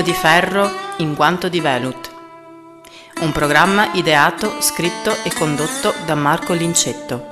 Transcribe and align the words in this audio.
Pugno 0.00 0.12
di 0.14 0.18
ferro 0.18 0.70
in 0.98 1.14
guanto 1.14 1.50
di 1.50 1.60
velut. 1.60 2.10
Un 3.20 3.32
programma 3.32 3.92
ideato, 3.92 4.62
scritto 4.62 5.14
e 5.24 5.32
condotto 5.34 5.92
da 6.06 6.14
Marco 6.14 6.54
Lincetto. 6.54 7.29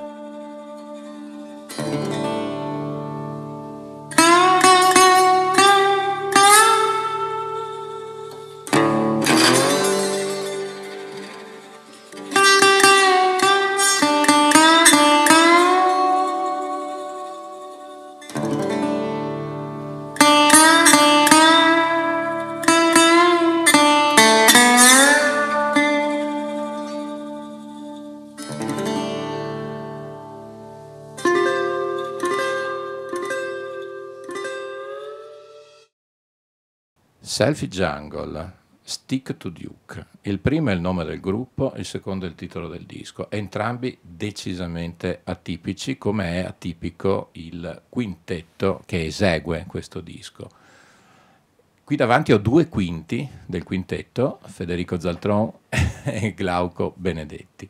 Selfie 37.29 37.69
Jungle, 37.69 38.53
Stick 38.81 39.37
to 39.37 39.51
Duke. 39.51 40.07
Il 40.23 40.39
primo 40.39 40.71
è 40.71 40.73
il 40.73 40.81
nome 40.81 41.05
del 41.05 41.21
gruppo, 41.21 41.75
il 41.77 41.85
secondo 41.85 42.25
è 42.25 42.29
il 42.29 42.35
titolo 42.35 42.69
del 42.69 42.87
disco. 42.87 43.31
Entrambi 43.31 43.99
decisamente 44.01 45.21
atipici, 45.25 45.99
come 45.99 46.37
è 46.37 46.39
atipico 46.39 47.29
il 47.33 47.83
quintetto 47.91 48.83
che 48.87 49.05
esegue 49.05 49.67
questo 49.69 50.01
disco. 50.01 50.49
Qui 51.85 51.97
davanti 51.97 52.33
ho 52.33 52.39
due 52.39 52.67
quinti 52.69 53.29
del 53.45 53.63
quintetto, 53.63 54.39
Federico 54.45 54.99
Zaltron 54.99 55.53
e 56.05 56.33
Glauco 56.33 56.95
Benedetti. 56.97 57.69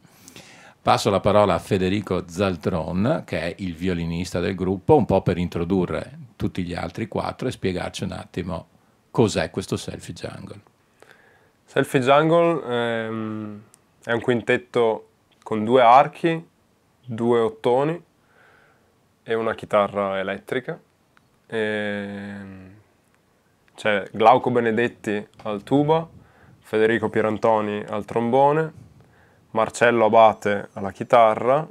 Passo 0.80 1.10
la 1.10 1.20
parola 1.20 1.54
a 1.54 1.58
Federico 1.58 2.28
Zaltron, 2.28 3.24
che 3.26 3.40
è 3.40 3.54
il 3.58 3.74
violinista 3.74 4.38
del 4.38 4.54
gruppo, 4.54 4.96
un 4.96 5.04
po' 5.04 5.22
per 5.22 5.36
introdurre 5.36 6.16
tutti 6.36 6.62
gli 6.62 6.74
altri 6.74 7.08
quattro 7.08 7.48
e 7.48 7.50
spiegarci 7.50 8.04
un 8.04 8.12
attimo 8.12 8.76
Cos'è 9.18 9.50
questo 9.50 9.76
Selfie 9.76 10.14
Jungle? 10.14 10.60
Selfie 11.64 11.98
Jungle 11.98 12.62
ehm, 12.64 13.62
è 14.04 14.12
un 14.12 14.20
quintetto 14.20 15.08
con 15.42 15.64
due 15.64 15.82
archi, 15.82 16.48
due 17.04 17.40
ottoni 17.40 18.00
e 19.24 19.34
una 19.34 19.56
chitarra 19.56 20.20
elettrica. 20.20 20.78
Ehm, 21.48 22.76
c'è 23.74 24.08
Glauco 24.12 24.52
Benedetti 24.52 25.26
al 25.42 25.64
tuba, 25.64 26.08
Federico 26.60 27.08
Pierantoni 27.08 27.84
al 27.88 28.04
trombone, 28.04 28.72
Marcello 29.50 30.04
Abate 30.04 30.68
alla 30.74 30.92
chitarra, 30.92 31.68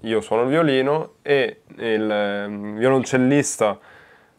io 0.00 0.20
suono 0.20 0.42
il 0.42 0.48
violino 0.48 1.12
e 1.22 1.60
il 1.76 2.10
eh, 2.10 2.48
violoncellista 2.48 3.78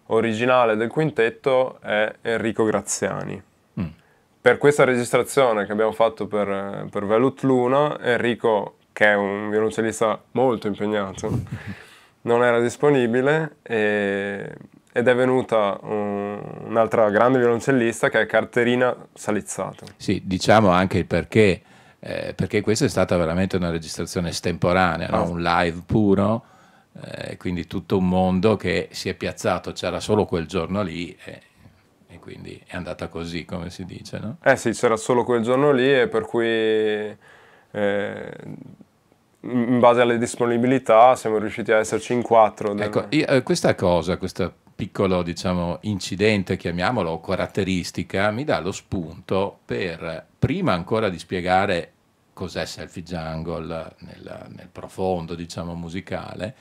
originale 0.08 0.76
del 0.76 0.90
quintetto 0.90 1.80
è 1.82 2.14
Enrico 2.22 2.64
Graziani. 2.64 3.42
Mm. 3.80 3.86
Per 4.42 4.58
questa 4.58 4.84
registrazione 4.84 5.66
che 5.66 5.72
abbiamo 5.72 5.92
fatto 5.92 6.28
per, 6.28 6.88
per 6.90 7.06
Velut 7.06 7.42
Luna, 7.44 8.00
Enrico, 8.00 8.76
che 8.94 9.06
è 9.06 9.16
un 9.16 9.50
violoncellista 9.50 10.22
molto 10.32 10.68
impegnato, 10.68 11.42
non 12.22 12.44
era 12.44 12.60
disponibile 12.60 13.58
e, 13.64 14.54
ed 14.92 15.08
è 15.08 15.16
venuta 15.16 15.78
un, 15.82 16.42
un'altra 16.66 17.10
grande 17.10 17.38
violoncellista 17.40 18.10
che 18.10 18.22
è 18.22 18.26
Caterina 18.26 18.96
Salizzato. 19.14 19.86
Sì, 19.98 20.22
diciamo 20.26 20.70
anche 20.70 21.00
il 21.00 21.06
perché, 21.06 21.62
eh, 22.00 22.34
perché 22.36 22.62
questa 22.62 22.86
è 22.86 22.90
stata 22.90 23.16
veramente 23.18 23.56
una 23.58 23.70
registrazione 23.70 24.30
estemporanea, 24.30 25.10
no? 25.10 25.30
un 25.30 25.42
live 25.42 25.84
puro 25.86 26.44
eh, 27.02 27.38
quindi 27.38 27.68
tutto 27.68 27.98
un 27.98 28.08
mondo 28.08 28.56
che 28.56 28.90
si 28.92 29.10
è 29.10 29.14
piazzato, 29.14 29.72
c'era 29.72 30.00
solo 30.00 30.26
quel 30.26 30.48
giorno 30.48 30.82
lì 30.82 31.16
e, 31.24 31.42
e, 32.08 32.20
quindi 32.20 32.62
è 32.66 32.76
andata 32.76 33.08
così, 33.08 33.46
come 33.46 33.70
si 33.70 33.86
dice, 33.86 34.20
no? 34.20 34.38
Eh 34.44 34.56
sì, 34.56 34.72
c'era 34.72 34.98
solo 34.98 35.24
quel 35.24 35.42
giorno 35.42 35.72
lì 35.72 35.94
e 35.94 36.08
per 36.08 36.26
cui 36.26 36.46
eh, 36.46 38.32
in 39.42 39.80
base 39.80 40.02
alle 40.02 40.18
disponibilità 40.18 41.16
siamo 41.16 41.38
riusciti 41.38 41.72
a 41.72 41.78
esserci 41.78 42.14
in 42.14 42.22
quattro. 42.22 42.74
Del... 42.74 42.88
Ecco, 42.88 43.06
io, 43.10 43.28
eh, 43.28 43.44
questa 43.44 43.76
cosa, 43.76 44.18
questo 44.18 44.54
piccolo 44.76 45.24
diciamo, 45.24 45.80
incidente, 45.82 46.58
chiamiamolo, 46.58 47.20
caratteristica, 47.20 48.30
mi 48.32 48.44
dà 48.44 48.60
lo 48.60 48.72
spunto 48.72 49.60
per, 49.66 50.26
prima 50.38 50.74
ancora 50.74 51.10
di 51.10 51.18
spiegare 51.18 51.94
cos'è 52.38 52.68
Selfie 52.68 53.02
Jungle 53.02 53.96
nel, 54.02 54.46
nel 54.50 54.70
profondo, 54.72 55.34
diciamo, 55.34 55.74
musicale, 55.74 56.56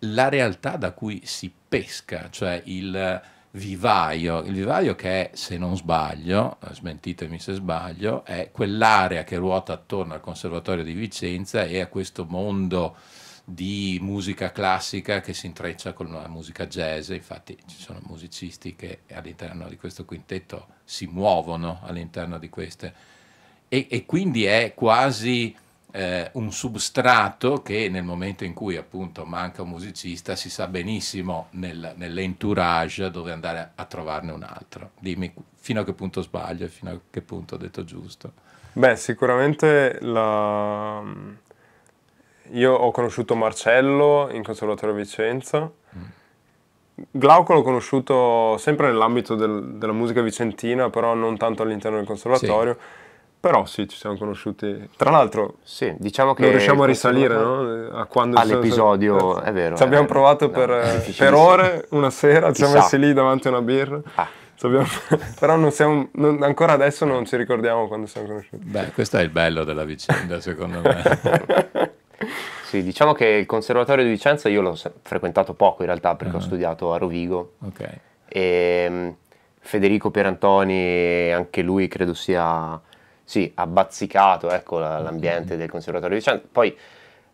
la 0.00 0.30
realtà 0.30 0.78
da 0.78 0.92
cui 0.92 1.20
si 1.26 1.52
pesca, 1.68 2.30
cioè 2.30 2.62
il 2.64 3.20
vivaio, 3.50 4.40
il 4.40 4.54
vivaio 4.54 4.94
che 4.94 5.28
è, 5.28 5.30
se 5.34 5.58
non 5.58 5.76
sbaglio, 5.76 6.56
smentitemi 6.70 7.38
se 7.38 7.52
sbaglio, 7.52 8.24
è 8.24 8.48
quell'area 8.50 9.22
che 9.22 9.36
ruota 9.36 9.74
attorno 9.74 10.14
al 10.14 10.20
Conservatorio 10.20 10.82
di 10.82 10.94
Vicenza 10.94 11.64
e 11.64 11.80
a 11.80 11.88
questo 11.88 12.24
mondo 12.24 12.96
di 13.44 13.98
musica 14.00 14.50
classica 14.50 15.20
che 15.20 15.34
si 15.34 15.44
intreccia 15.44 15.92
con 15.92 16.10
la 16.10 16.26
musica 16.26 16.66
jazz, 16.66 17.10
infatti 17.10 17.54
ci 17.66 17.76
sono 17.78 18.00
musicisti 18.04 18.74
che 18.74 19.00
all'interno 19.12 19.68
di 19.68 19.76
questo 19.76 20.06
quintetto 20.06 20.68
si 20.84 21.06
muovono 21.06 21.80
all'interno 21.82 22.38
di 22.38 22.48
queste 22.48 23.15
e, 23.68 23.86
e 23.90 24.06
quindi 24.06 24.44
è 24.44 24.72
quasi 24.74 25.54
eh, 25.96 26.28
un 26.32 26.52
substrato 26.52 27.62
che 27.62 27.88
nel 27.88 28.04
momento 28.04 28.44
in 28.44 28.52
cui 28.52 28.76
appunto 28.76 29.24
manca 29.24 29.62
un 29.62 29.70
musicista 29.70 30.36
si 30.36 30.50
sa 30.50 30.66
benissimo 30.66 31.46
nel, 31.52 31.94
nell'entourage 31.96 33.10
dove 33.10 33.32
andare 33.32 33.58
a, 33.58 33.70
a, 33.74 33.84
trovarne 33.86 34.32
un 34.32 34.42
altro. 34.42 34.90
Dimmi 35.00 35.32
fino 35.54 35.80
a 35.80 35.84
che 35.84 35.94
punto 35.94 36.20
sbaglio 36.20 36.66
e 36.66 36.68
fino 36.68 36.90
a 36.90 36.98
che 37.08 37.22
punto 37.22 37.54
ho 37.54 37.58
detto 37.58 37.82
giusto. 37.84 38.32
Beh, 38.74 38.94
sicuramente 38.96 39.98
la... 40.02 41.02
io 42.50 42.72
ho 42.74 42.90
conosciuto 42.90 43.34
Marcello 43.34 44.28
in 44.30 44.42
Conservatorio 44.42 44.94
Vicenza. 44.94 45.60
Mm. 45.96 46.04
Glauco 47.10 47.54
l'ho 47.54 47.62
conosciuto 47.62 48.58
sempre 48.58 48.88
nell'ambito 48.88 49.34
del, 49.34 49.76
della 49.76 49.92
musica 49.92 50.20
vicentina, 50.20 50.90
però 50.90 51.14
non 51.14 51.38
tanto 51.38 51.62
all'interno 51.62 51.96
del 51.96 52.06
conservatorio. 52.06 52.74
Sì 52.74 53.04
però 53.38 53.64
sì, 53.64 53.86
ci 53.88 53.96
siamo 53.96 54.16
conosciuti. 54.16 54.88
Tra 54.96 55.10
l'altro, 55.10 55.58
sì, 55.62 55.94
diciamo 55.98 56.34
che 56.34 56.42
non 56.42 56.50
riusciamo 56.50 56.82
a 56.82 56.86
risalire 56.86 57.34
no? 57.34 57.90
a 57.92 58.06
quando 58.06 58.38
all'episodio. 58.38 59.18
Sono... 59.18 59.40
è 59.40 59.52
vero. 59.52 59.76
Ci 59.76 59.82
abbiamo 59.82 60.06
vero. 60.06 60.14
provato 60.14 60.50
per, 60.50 60.68
no, 61.06 61.12
per 61.16 61.34
ore, 61.34 61.86
una 61.90 62.10
sera, 62.10 62.48
ci 62.48 62.64
siamo 62.64 62.74
messi 62.74 62.98
lì 62.98 63.12
davanti 63.12 63.46
a 63.46 63.50
una 63.50 63.62
birra. 63.62 64.00
Ah. 64.16 64.28
Abbiamo... 64.62 64.86
però 65.38 65.56
non 65.56 65.70
siamo, 65.70 66.08
non, 66.12 66.42
ancora 66.42 66.72
adesso 66.72 67.04
non 67.04 67.24
ci 67.24 67.36
ricordiamo 67.36 67.86
quando 67.86 68.06
siamo 68.06 68.26
conosciuti. 68.26 68.64
Beh, 68.64 68.90
questo 68.92 69.18
è 69.18 69.22
il 69.22 69.30
bello 69.30 69.64
della 69.64 69.84
vicenda, 69.84 70.40
secondo 70.40 70.80
me. 70.80 71.92
sì, 72.64 72.82
diciamo 72.82 73.12
che 73.12 73.26
il 73.26 73.46
Conservatorio 73.46 74.04
di 74.04 74.10
Vicenza 74.10 74.48
io 74.48 74.62
l'ho 74.62 74.76
frequentato 75.02 75.54
poco 75.54 75.82
in 75.82 75.88
realtà 75.88 76.16
perché 76.16 76.34
uh-huh. 76.34 76.40
ho 76.40 76.42
ah. 76.42 76.46
studiato 76.46 76.92
a 76.92 76.98
Rovigo. 76.98 77.52
Ok. 77.60 77.88
E 78.26 78.86
mm, 78.90 79.08
Federico 79.60 80.10
Pierantoni, 80.10 81.32
anche 81.32 81.62
lui 81.62 81.86
credo 81.86 82.14
sia 82.14 82.80
sì, 83.26 83.50
ha 83.56 83.66
bazzicato 83.66 84.52
ecco, 84.52 84.78
l'ambiente 84.78 85.56
del 85.56 85.68
conservatorio 85.68 86.16
di 86.16 86.22
Vicenza. 86.22 86.46
Poi, 86.50 86.74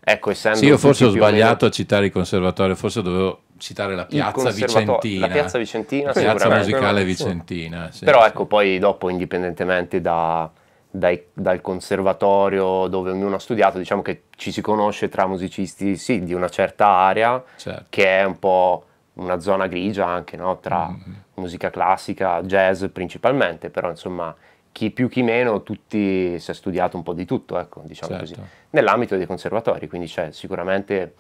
ecco, 0.01 0.31
essendo... 0.31 0.57
Sì, 0.57 0.65
io 0.65 0.79
forse 0.79 1.05
ho 1.05 1.11
sbagliato 1.11 1.55
meno... 1.55 1.67
a 1.67 1.71
citare 1.71 2.07
il 2.07 2.13
conservatorio, 2.13 2.75
forse 2.75 3.03
dovevo 3.03 3.43
citare 3.59 3.95
la 3.95 4.07
piazza 4.07 4.51
Vicentina. 4.51 5.27
La 5.27 5.33
piazza 5.33 5.59
Vicentina, 5.59 6.07
la 6.07 6.13
piazza 6.15 6.49
musicale 6.49 7.05
Vicentina. 7.05 7.91
Sì, 7.93 8.07
Però 8.07 8.23
sì. 8.23 8.29
ecco, 8.29 8.47
poi 8.47 8.79
dopo, 8.79 9.11
indipendentemente 9.11 10.01
da, 10.01 10.51
dai, 10.91 11.27
dal 11.35 11.61
conservatorio 11.61 12.87
dove 12.87 13.11
ognuno 13.11 13.35
ha 13.35 13.39
studiato, 13.39 13.77
diciamo 13.77 14.01
che 14.01 14.23
ci 14.35 14.51
si 14.51 14.63
conosce 14.63 15.11
tra 15.11 15.27
musicisti, 15.27 15.97
sì, 15.97 16.25
di 16.25 16.33
una 16.33 16.49
certa 16.49 16.87
area, 16.87 17.45
certo. 17.57 17.85
che 17.91 18.21
è 18.21 18.25
un 18.25 18.39
po' 18.39 18.85
una 19.17 19.41
zona 19.41 19.67
grigia 19.67 20.07
anche, 20.07 20.39
no? 20.39 20.59
Tra 20.59 20.89
mm-hmm. 20.89 21.13
musica 21.35 21.69
classica, 21.69 22.41
jazz 22.41 22.87
principalmente, 22.91 23.69
però 23.69 23.91
insomma 23.91 24.35
chi 24.73 24.91
più 24.91 25.09
chi 25.09 25.23
meno, 25.23 25.63
tutti 25.63 26.39
si 26.39 26.51
è 26.51 26.55
studiato 26.55 26.97
un 26.97 27.03
po' 27.03 27.13
di 27.13 27.27
tutto, 27.27 27.59
ecco, 27.59 27.83
diciamo 27.85 28.17
certo. 28.17 28.35
così, 28.35 28.49
nell'ambito 28.71 29.17
dei 29.17 29.27
conservatori, 29.27 29.87
quindi 29.87 30.09
c'è 30.09 30.33
sicuramente 30.33 31.15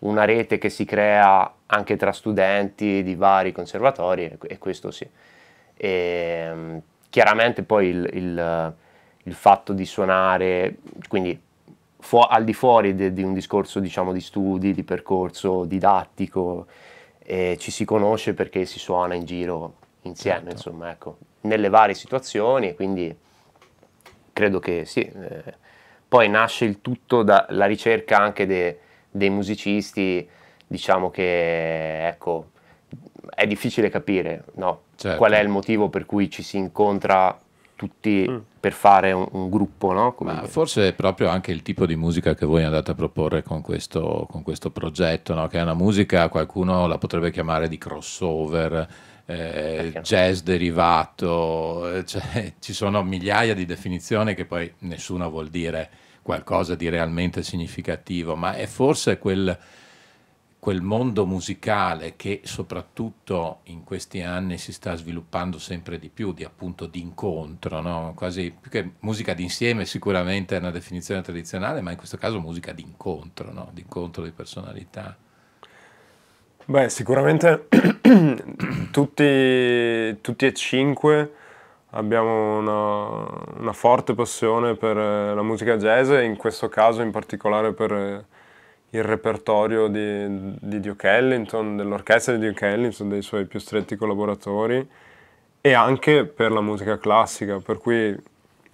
una 0.00 0.24
rete 0.24 0.58
che 0.58 0.68
si 0.68 0.84
crea 0.84 1.50
anche 1.66 1.96
tra 1.96 2.12
studenti 2.12 3.02
di 3.02 3.14
vari 3.14 3.52
conservatori 3.52 4.36
e, 4.42 4.58
questo 4.58 4.90
sì. 4.90 5.08
E, 5.76 5.88
ehm, 5.88 6.82
chiaramente 7.08 7.62
poi 7.62 7.86
il, 7.86 8.10
il, 8.12 8.74
il, 9.22 9.34
fatto 9.34 9.72
di 9.72 9.86
suonare, 9.86 10.78
quindi 11.08 11.40
fu- 11.98 12.18
al 12.18 12.44
di 12.44 12.52
fuori 12.52 13.12
di 13.12 13.22
un 13.22 13.32
discorso 13.32 13.80
diciamo 13.80 14.12
di 14.12 14.20
studi, 14.20 14.72
di 14.72 14.82
percorso 14.82 15.64
didattico, 15.64 16.66
eh, 17.18 17.56
ci 17.58 17.70
si 17.70 17.84
conosce 17.84 18.34
perché 18.34 18.64
si 18.66 18.78
suona 18.78 19.14
in 19.14 19.24
giro 19.24 19.74
insieme, 20.02 20.38
certo. 20.38 20.50
insomma, 20.50 20.90
ecco, 20.90 21.18
nelle 21.46 21.68
varie 21.68 21.94
situazioni 21.94 22.68
e 22.68 22.74
quindi 22.74 23.16
credo 24.32 24.58
che 24.58 24.84
sì. 24.84 25.00
Eh, 25.00 25.64
poi 26.08 26.28
nasce 26.28 26.64
il 26.64 26.80
tutto 26.80 27.22
dalla 27.22 27.66
ricerca 27.66 28.18
anche 28.18 28.46
de, 28.46 28.78
dei 29.10 29.30
musicisti, 29.30 30.28
diciamo 30.66 31.10
che 31.10 32.06
ecco, 32.06 32.50
è 33.34 33.46
difficile 33.46 33.88
capire 33.88 34.44
no? 34.54 34.82
certo. 34.96 35.18
qual 35.18 35.32
è 35.32 35.40
il 35.40 35.48
motivo 35.48 35.88
per 35.88 36.06
cui 36.06 36.30
ci 36.30 36.42
si 36.42 36.58
incontra 36.58 37.36
tutti 37.74 38.26
mm. 38.28 38.36
per 38.58 38.72
fare 38.72 39.12
un, 39.12 39.26
un 39.32 39.50
gruppo. 39.50 39.92
No? 39.92 40.14
Ma 40.20 40.42
forse 40.44 40.88
è 40.88 40.92
proprio 40.94 41.28
anche 41.28 41.52
il 41.52 41.62
tipo 41.62 41.86
di 41.86 41.96
musica 41.96 42.34
che 42.34 42.46
voi 42.46 42.64
andate 42.64 42.92
a 42.92 42.94
proporre 42.94 43.42
con 43.42 43.60
questo, 43.60 44.26
con 44.30 44.42
questo 44.42 44.70
progetto, 44.70 45.34
no? 45.34 45.46
che 45.46 45.58
è 45.58 45.62
una 45.62 45.74
musica, 45.74 46.28
qualcuno 46.28 46.86
la 46.86 46.98
potrebbe 46.98 47.30
chiamare 47.30 47.68
di 47.68 47.78
crossover. 47.78 48.88
Eh, 49.28 49.92
jazz 50.02 50.40
derivato, 50.42 51.92
eh, 51.92 52.04
cioè, 52.04 52.54
ci 52.60 52.72
sono 52.72 53.02
migliaia 53.02 53.54
di 53.54 53.64
definizioni 53.64 54.34
che 54.34 54.44
poi 54.44 54.72
nessuna 54.80 55.26
vuol 55.26 55.48
dire 55.48 55.90
qualcosa 56.22 56.76
di 56.76 56.88
realmente 56.88 57.42
significativo, 57.42 58.36
ma 58.36 58.54
è 58.54 58.66
forse 58.66 59.18
quel, 59.18 59.56
quel 60.60 60.80
mondo 60.80 61.26
musicale 61.26 62.14
che 62.16 62.40
soprattutto 62.44 63.60
in 63.64 63.82
questi 63.82 64.22
anni 64.22 64.58
si 64.58 64.72
sta 64.72 64.94
sviluppando 64.94 65.58
sempre 65.58 65.98
di 65.98 66.08
più, 66.08 66.32
di 66.32 66.44
appunto 66.44 66.86
di 66.86 67.00
incontro, 67.00 67.80
no? 67.80 68.12
quasi 68.16 68.54
più 68.60 68.70
che 68.70 68.92
musica 69.00 69.34
d'insieme 69.34 69.84
sicuramente 69.86 70.56
è 70.56 70.60
una 70.60 70.70
definizione 70.70 71.22
tradizionale, 71.22 71.80
ma 71.80 71.92
in 71.92 71.96
questo 71.96 72.16
caso 72.16 72.40
musica 72.40 72.72
di 72.72 72.82
incontro, 72.82 73.52
no? 73.52 73.70
di 73.72 73.80
incontro 73.80 74.22
di 74.22 74.30
personalità. 74.30 75.16
Beh, 76.68 76.88
sicuramente 76.88 77.68
tutti, 78.90 80.20
tutti 80.20 80.46
e 80.46 80.52
cinque 80.52 81.32
abbiamo 81.90 82.58
una, 82.58 83.60
una, 83.60 83.72
forte 83.72 84.14
passione 84.14 84.74
per 84.74 84.96
la 84.96 85.42
musica 85.42 85.76
jazz 85.76 86.10
e 86.10 86.24
in 86.24 86.36
questo 86.36 86.68
caso 86.68 87.02
in 87.02 87.12
particolare 87.12 87.72
per 87.72 88.24
il 88.90 89.02
repertorio 89.04 89.86
di, 89.86 90.56
di 90.58 90.80
Duke 90.80 91.08
Ellington, 91.08 91.76
dell'orchestra 91.76 92.34
di 92.34 92.48
Duke 92.48 92.66
Ellington, 92.66 93.10
dei 93.10 93.22
suoi 93.22 93.44
più 93.44 93.60
stretti 93.60 93.94
collaboratori 93.94 94.88
e 95.60 95.72
anche 95.72 96.24
per 96.24 96.50
la 96.50 96.60
musica 96.60 96.98
classica, 96.98 97.60
per 97.60 97.78
cui 97.78 98.16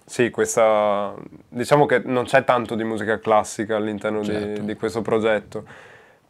sì, 0.03 0.31
questa, 0.31 1.13
diciamo 1.47 1.85
che 1.85 2.01
non 2.05 2.25
c'è 2.25 2.43
tanto 2.43 2.73
di 2.73 2.83
musica 2.83 3.19
classica 3.19 3.75
all'interno 3.75 4.23
certo. 4.23 4.61
di, 4.61 4.65
di, 4.65 4.73
questo 4.75 5.01
progetto, 5.01 5.63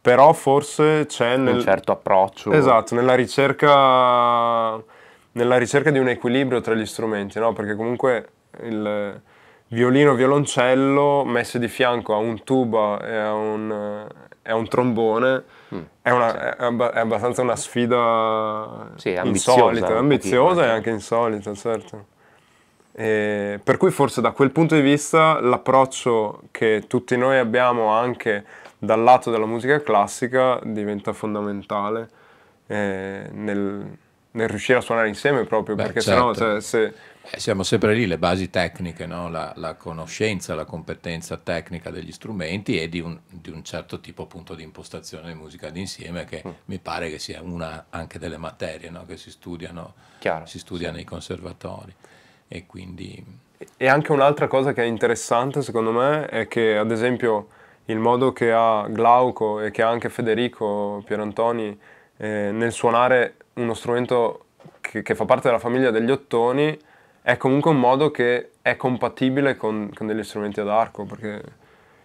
però 0.04 0.34
forse 0.34 1.06
c'è 1.06 1.38
nel, 1.38 1.54
un 1.54 1.60
certo 1.62 1.90
approccio. 1.90 2.52
Esatto, 2.52 2.94
nella 2.94 3.14
ricerca, 3.14 4.78
nella 5.32 5.56
ricerca 5.56 5.90
di 5.90 5.98
un 5.98 6.08
equilibrio 6.08 6.60
tra 6.60 6.74
gli 6.74 6.84
strumenti, 6.84 7.38
no? 7.38 7.54
perché 7.54 7.74
comunque 7.74 8.28
il, 8.64 9.18
violino 9.68 10.12
violoncello 10.12 11.24
messi 11.24 11.58
di 11.58 11.68
fianco 11.68 12.12
a 12.12 12.18
un 12.18 12.44
tuba 12.44 13.00
e 13.02 13.16
a 13.16 13.32
un, 13.32 14.06
e 14.42 14.50
a 14.50 14.54
un 14.54 14.68
trombone 14.68 15.44
mm, 15.74 15.80
è, 16.02 16.10
una, 16.10 16.30
sì. 16.30 16.36
è, 16.36 16.56
è, 16.56 16.98
abbastanza 16.98 17.40
una 17.40 17.56
sfida 17.56 18.90
sì, 18.96 19.16
ambiziosa, 19.16 19.60
insolita, 19.60 19.96
ambiziosa 19.96 20.64
e 20.66 20.68
anche 20.68 20.90
insolita, 20.90 21.54
certo. 21.54 22.04
E 22.92 23.58
per 23.64 23.78
cui 23.78 23.90
forse 23.90 24.20
da 24.20 24.32
quel 24.32 24.50
punto 24.50 24.74
di 24.74 24.82
vista 24.82 25.40
l'approccio 25.40 26.42
che 26.50 26.84
tutti 26.86 27.16
noi 27.16 27.38
abbiamo 27.38 27.88
anche 27.88 28.44
dal 28.84 29.02
lato 29.02 29.30
della 29.30 29.46
musica 29.46 29.82
classica 29.82 30.60
diventa 30.62 31.12
fondamentale 31.12 32.08
eh, 32.66 33.28
nel, 33.30 33.96
nel, 34.30 34.48
riuscire 34.48 34.78
a 34.78 34.80
suonare 34.80 35.08
insieme 35.08 35.44
proprio, 35.44 35.74
Beh, 35.74 35.84
perché 35.84 36.00
certo. 36.00 36.34
sennò 36.34 36.52
cioè, 36.52 36.60
se 36.60 36.94
eh, 37.30 37.40
siamo 37.40 37.62
sempre 37.62 37.94
lì, 37.94 38.06
le 38.06 38.18
basi 38.18 38.50
tecniche, 38.50 39.06
no? 39.06 39.30
la, 39.30 39.54
la, 39.56 39.74
conoscenza, 39.74 40.54
la 40.54 40.66
competenza 40.66 41.38
tecnica 41.38 41.88
degli 41.90 42.12
strumenti 42.12 42.78
e 42.78 42.90
di 42.90 43.00
un, 43.00 43.18
di 43.26 43.48
un, 43.48 43.64
certo 43.64 44.00
tipo 44.00 44.24
appunto 44.24 44.54
di 44.54 44.62
impostazione 44.62 45.28
di 45.28 45.38
musica 45.38 45.70
d'insieme 45.70 46.26
che 46.26 46.42
mm. 46.46 46.50
mi 46.66 46.78
pare 46.78 47.08
che 47.08 47.18
sia 47.18 47.40
una 47.40 47.86
anche 47.88 48.18
delle 48.18 48.36
materie 48.36 48.90
no? 48.90 49.06
che 49.06 49.16
si 49.16 49.30
studiano, 49.30 49.94
Chiaro, 50.18 50.44
si 50.44 50.58
studia 50.58 50.88
sì. 50.90 50.96
nei 50.96 51.04
conservatori. 51.04 51.94
E 52.46 52.66
quindi... 52.66 53.24
E 53.78 53.88
anche 53.88 54.12
un'altra 54.12 54.46
cosa 54.46 54.74
che 54.74 54.82
è 54.82 54.86
interessante 54.86 55.62
secondo 55.62 55.92
me 55.92 56.26
è 56.26 56.46
che 56.46 56.76
ad 56.76 56.90
esempio 56.90 57.48
il 57.86 57.98
modo 57.98 58.32
che 58.32 58.52
ha 58.52 58.86
Glauco 58.88 59.60
e 59.60 59.70
che 59.70 59.82
ha 59.82 59.88
anche 59.88 60.08
Federico 60.08 61.02
Pierantoni 61.04 61.78
eh, 62.16 62.50
nel 62.52 62.72
suonare 62.72 63.36
uno 63.54 63.74
strumento 63.74 64.44
che, 64.80 65.02
che 65.02 65.14
fa 65.14 65.24
parte 65.24 65.48
della 65.48 65.58
famiglia 65.58 65.90
degli 65.90 66.10
ottoni 66.10 66.78
è 67.22 67.36
comunque 67.36 67.70
un 67.70 67.78
modo 67.78 68.10
che 68.10 68.50
è 68.60 68.76
compatibile 68.76 69.56
con, 69.56 69.90
con 69.94 70.06
degli 70.06 70.22
strumenti 70.22 70.60
ad 70.60 70.68
arco, 70.68 71.04
perché 71.04 71.42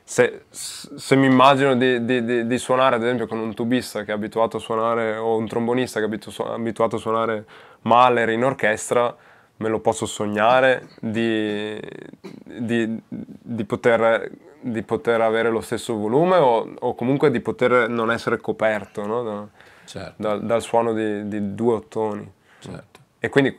se, 0.03 0.45
se 0.49 1.15
mi 1.17 1.25
immagino 1.25 1.75
di, 1.75 2.05
di, 2.05 2.23
di, 2.23 2.47
di, 2.47 2.57
suonare 2.57 2.95
ad 2.95 3.03
esempio 3.03 3.27
con 3.27 3.37
un 3.37 3.53
tubista 3.53 4.03
che 4.03 4.11
è 4.11 4.15
abituato 4.15 4.57
a 4.57 4.59
suonare, 4.59 5.17
o 5.17 5.35
un 5.35 5.45
trombonista 5.45 5.99
che 5.99 6.05
è 6.05 6.29
abituato 6.41 6.95
a 6.95 6.99
suonare 6.99 7.45
Mahler 7.81 8.29
in 8.29 8.45
orchestra, 8.45 9.15
me 9.57 9.67
lo 9.67 9.79
posso 9.79 10.05
sognare 10.05 10.87
di, 11.01 11.77
poter, 13.67 14.31
di 14.61 14.81
poter, 14.83 15.21
avere 15.21 15.49
lo 15.49 15.61
stesso 15.61 15.95
volume 15.95 16.37
o, 16.37 16.73
o, 16.79 16.95
comunque 16.95 17.31
di 17.31 17.39
poter 17.39 17.89
non 17.89 18.11
essere 18.11 18.37
coperto 18.37 19.05
no? 19.05 19.23
da, 19.23 19.47
certo. 19.85 20.13
da, 20.21 20.35
dal 20.37 20.61
suono 20.61 20.93
di, 20.93 21.55
due 21.55 21.73
ottoni. 21.75 22.31
Certo. 22.59 22.99
E 23.19 23.29
quindi 23.29 23.57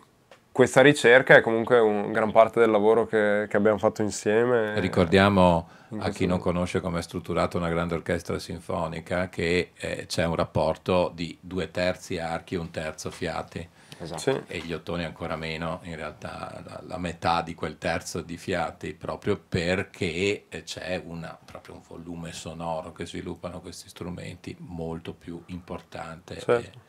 questa 0.60 0.82
ricerca 0.82 1.36
è 1.36 1.40
comunque 1.40 1.78
un, 1.78 2.12
gran 2.12 2.30
parte 2.32 2.60
del 2.60 2.68
lavoro 2.68 3.06
che, 3.06 3.46
che 3.48 3.56
abbiamo 3.56 3.78
fatto 3.78 4.02
insieme. 4.02 4.78
Ricordiamo 4.78 5.70
a 6.00 6.10
chi 6.10 6.26
non 6.26 6.38
conosce 6.38 6.82
come 6.82 6.98
è 6.98 7.02
strutturata 7.02 7.56
una 7.56 7.70
grande 7.70 7.94
orchestra 7.94 8.38
sinfonica 8.38 9.30
che 9.30 9.70
eh, 9.74 10.04
c'è 10.06 10.26
un 10.26 10.34
rapporto 10.34 11.12
di 11.14 11.34
due 11.40 11.70
terzi 11.70 12.18
archi 12.18 12.56
e 12.56 12.58
un 12.58 12.70
terzo 12.70 13.10
fiati. 13.10 13.66
Esatto. 14.00 14.20
Sì. 14.20 14.42
E 14.48 14.58
gli 14.58 14.74
ottoni 14.74 15.04
ancora 15.04 15.34
meno, 15.34 15.80
in 15.84 15.96
realtà 15.96 16.62
la, 16.62 16.82
la, 16.86 16.98
metà 16.98 17.40
di 17.40 17.54
quel 17.54 17.78
terzo 17.78 18.20
di 18.20 18.36
fiati, 18.36 18.92
proprio 18.92 19.38
perché 19.38 20.44
eh, 20.50 20.62
c'è 20.62 21.00
una, 21.02 21.38
proprio 21.42 21.76
un 21.76 21.80
volume 21.88 22.34
sonoro 22.34 22.92
che 22.92 23.06
sviluppano 23.06 23.62
questi 23.62 23.88
strumenti 23.88 24.54
molto 24.58 25.14
più 25.14 25.42
importante. 25.46 26.38
Certo. 26.38 26.52
E, 26.52 26.88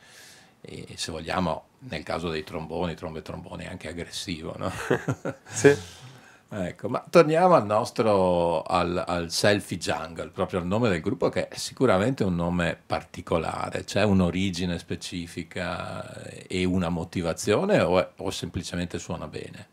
e 0.62 0.88
se 0.96 1.12
vogliamo 1.12 1.66
nel 1.80 2.04
caso 2.04 2.30
dei 2.30 2.44
tromboni, 2.44 2.96
trombe 2.96 3.20
e 3.20 3.24
tromboni 3.24 3.68
anche 3.68 3.90
aggressivo, 3.90 4.56
no? 4.58 4.72
sì. 5.50 5.76
Ecco, 6.54 6.90
ma 6.90 7.02
torniamo 7.10 7.54
al 7.54 7.66
nostro, 7.66 8.62
al, 8.64 9.02
al, 9.08 9.32
Selfie 9.32 9.78
Jungle, 9.78 10.32
proprio 10.32 10.60
al 10.60 10.66
nome 10.66 10.90
del 10.90 11.00
gruppo 11.00 11.30
che 11.30 11.48
è 11.48 11.56
sicuramente 11.56 12.26
un 12.26 12.36
nome 12.36 12.78
particolare, 12.86 13.86
c'è 13.86 14.04
un'origine 14.04 14.78
specifica 14.78 16.14
e 16.46 16.66
una 16.66 16.90
motivazione 16.90 17.80
o, 17.80 18.00
è, 18.00 18.10
o 18.18 18.30
semplicemente 18.32 19.00
suona 19.00 19.28
bene? 19.28 19.68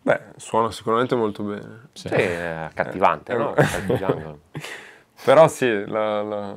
Beh, 0.00 0.20
suona 0.36 0.70
sicuramente 0.70 1.14
molto 1.14 1.42
bene. 1.42 1.88
Sì, 1.92 2.08
è 2.08 2.46
accattivante, 2.46 3.32
eh, 3.32 3.36
no? 3.36 3.54
Però 5.22 5.48
sì, 5.48 5.84
la, 5.84 6.22
la 6.22 6.56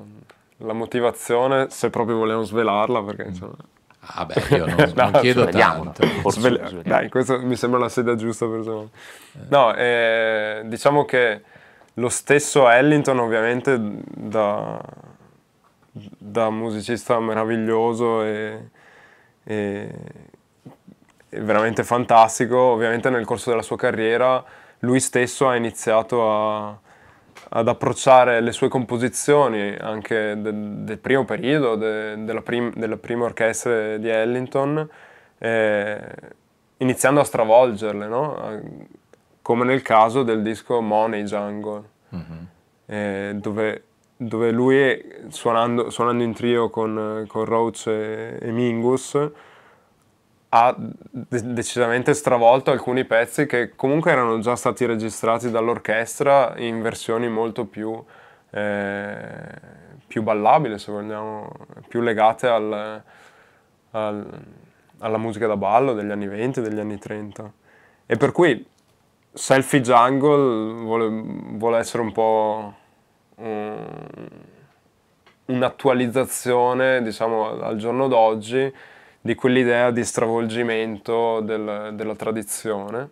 la 0.62 0.74
motivazione, 0.74 1.70
se 1.70 1.90
proprio 1.90 2.18
vogliamo 2.18 2.44
svelarla, 2.44 3.04
perché 3.04 3.24
insomma... 3.24 3.56
Ah 4.00 4.26
beh, 4.26 4.56
io 4.56 4.66
non, 4.66 4.76
no, 4.96 5.10
non 5.10 5.22
chiedo 5.22 5.46
tanto. 5.46 6.04
Sveli- 6.30 6.82
dai, 6.84 7.10
questa 7.10 7.38
mi 7.38 7.56
sembra 7.56 7.80
la 7.80 7.90
sede 7.90 8.16
giusta 8.16 8.48
per 8.48 8.58
insomma. 8.58 8.88
No, 9.50 9.76
eh, 9.76 10.62
diciamo 10.66 11.06
che 11.06 11.42
lo 11.96 12.10
stesso 12.10 12.68
Ellington 12.68 13.20
ovviamente 13.20 13.78
da, 13.80 14.82
da 15.92 16.50
musicista 16.50 17.20
meraviglioso 17.20 18.24
e, 18.24 18.70
e, 19.44 19.94
e 21.30 21.40
veramente 21.42 21.84
fantastico, 21.84 22.58
ovviamente 22.58 23.10
nel 23.12 23.26
corso 23.26 23.52
della 23.52 23.62
sua 23.62 23.78
carriera 23.78 24.44
lui 24.82 25.00
stesso 25.00 25.48
ha 25.48 25.56
iniziato 25.56 26.30
a 26.30 26.80
ad 27.54 27.68
approcciare 27.68 28.40
le 28.40 28.52
sue 28.54 28.70
composizioni 28.70 29.76
anche 29.78 30.40
de, 30.40 30.52
del 30.84 30.98
primo 31.00 31.26
periodo, 31.26 31.76
de, 31.76 32.24
della, 32.24 32.42
prim, 32.42 32.72
della, 32.76 32.96
prima 32.96 33.26
orchestra 33.26 33.98
di 33.98 34.08
Ellington, 34.08 34.88
eh, 35.38 36.00
iniziando 36.78 37.20
a 37.20 37.24
stravolgerle, 37.26 38.08
no? 38.08 38.62
come 39.42 39.66
nel 39.66 39.82
caso 39.82 40.24
del 40.24 40.42
disco 40.42 40.80
Money 40.80 41.24
Jungle, 41.24 41.84
mm-hmm. 42.16 42.44
eh, 42.86 43.32
dove, 43.36 43.84
dove, 44.16 44.52
lui, 44.52 45.04
suonando, 45.28 45.90
suonando, 45.90 46.24
in 46.24 46.34
trio 46.34 46.70
con, 46.70 47.26
con 47.28 47.44
Roach 47.44 47.88
e, 47.88 48.38
e 48.40 48.52
Mingus, 48.52 49.30
ha 50.54 50.76
de- 50.78 51.54
decisamente 51.54 52.14
stravolto 52.14 52.72
alcuni 52.72 53.06
pezzi 53.06 53.46
che 53.46 53.74
comunque 53.76 54.12
erano 54.12 54.40
già 54.40 54.56
stati 54.58 54.86
registrati 54.86 55.50
dall'orchestra 55.50 56.56
in 56.58 56.82
versioni 56.82 57.30
molto 57.30 57.66
più, 57.66 58.04
eh, 58.50 59.22
più 60.08 60.24
ballabili, 60.24 60.78
se 60.78 60.92
vogliamo, 60.92 61.50
più 61.88 62.02
legate 62.02 62.48
al, 62.48 63.02
al, 63.92 64.42
alla 64.98 65.18
musica 65.18 65.48
da 65.48 65.56
ballo 65.56 65.94
degli 65.94 66.12
anni 66.12 66.28
20 66.28 66.60
e 66.60 66.64
degli 66.64 66.80
anni 66.80 66.98
30. 66.98 67.52
E 68.06 68.18
per 68.18 68.34
cui 68.34 68.66
Selfie 69.32 69.80
Jungle 69.80 70.82
vuole, 70.84 71.08
vuole 71.54 71.78
essere 71.78 72.04
un 72.04 72.12
po' 72.12 72.74
um, 73.36 73.86
un'attualizzazione, 75.46 77.02
diciamo, 77.02 77.62
al 77.62 77.78
giorno 77.78 78.10
d'oggi 78.10 78.74
di 79.22 79.36
quell'idea 79.36 79.92
di 79.92 80.04
stravolgimento 80.04 81.40
del, 81.42 81.92
della 81.94 82.16
tradizione, 82.16 83.10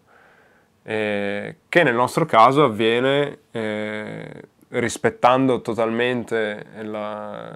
eh, 0.84 1.56
che 1.70 1.84
nel 1.84 1.94
nostro 1.94 2.26
caso 2.26 2.64
avviene 2.64 3.38
eh, 3.52 4.42
rispettando 4.70 5.62
totalmente 5.62 6.66
la, 6.82 7.56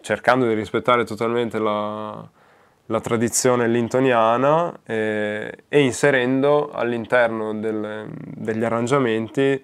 cercando 0.00 0.46
di 0.46 0.54
rispettare 0.54 1.04
totalmente 1.04 1.58
la, 1.58 2.26
la 2.86 3.00
tradizione 3.00 3.68
lintoniana 3.68 4.80
eh, 4.84 5.64
e 5.68 5.80
inserendo 5.80 6.70
all'interno 6.70 7.54
del, 7.54 8.08
degli 8.18 8.64
arrangiamenti 8.64 9.62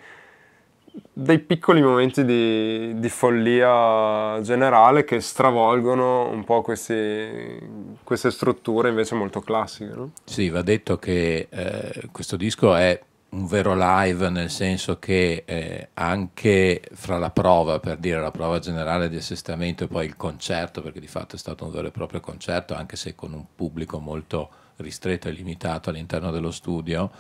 dei 1.13 1.39
piccoli 1.39 1.81
momenti 1.81 2.25
di, 2.25 2.99
di, 2.99 3.09
follia 3.09 4.41
generale 4.43 5.05
che 5.05 5.21
stravolgono 5.21 6.29
un 6.29 6.45
po' 6.45 6.63
questi, 6.63 7.59
queste 8.05 8.31
strutture 8.31 8.91
invece 8.91 9.15
molto 9.15 9.41
classiche. 9.41 9.95
No? 9.95 10.13
Sì, 10.25 10.51
va 10.51 10.63
detto 10.63 10.99
che 10.99 11.49
eh, 11.51 12.09
questo 12.13 12.37
disco 12.37 12.75
è 12.75 13.01
un 13.31 13.47
vero 13.47 13.75
live 13.75 14.29
nel 14.29 14.51
senso 14.51 14.99
che 14.99 15.45
eh, 15.47 15.89
anche 15.95 16.83
fra 16.93 17.17
la 17.17 17.31
prova, 17.31 17.81
per 17.81 17.97
dire 17.97 18.21
la 18.21 18.31
prova 18.31 18.59
generale 18.59 19.09
di 19.09 19.17
assestamento 19.17 19.85
e 19.85 19.87
poi 19.87 20.05
il 20.05 20.17
concerto, 20.17 20.83
perché 20.83 21.01
di 21.01 21.07
fatto 21.07 21.37
è 21.37 21.39
stato 21.39 21.65
un 21.65 21.71
vero 21.71 21.87
e 21.87 21.91
proprio 21.91 22.21
concerto, 22.21 22.75
anche 22.75 22.97
se 22.97 23.15
con 23.15 23.33
un 23.33 23.45
pubblico 23.55 23.99
molto 23.99 24.51
ristretto 24.77 25.29
e 25.29 25.33
limitato 25.33 25.89
all'interno 25.89 26.31
dello 26.31 26.51
studio, 26.51 27.11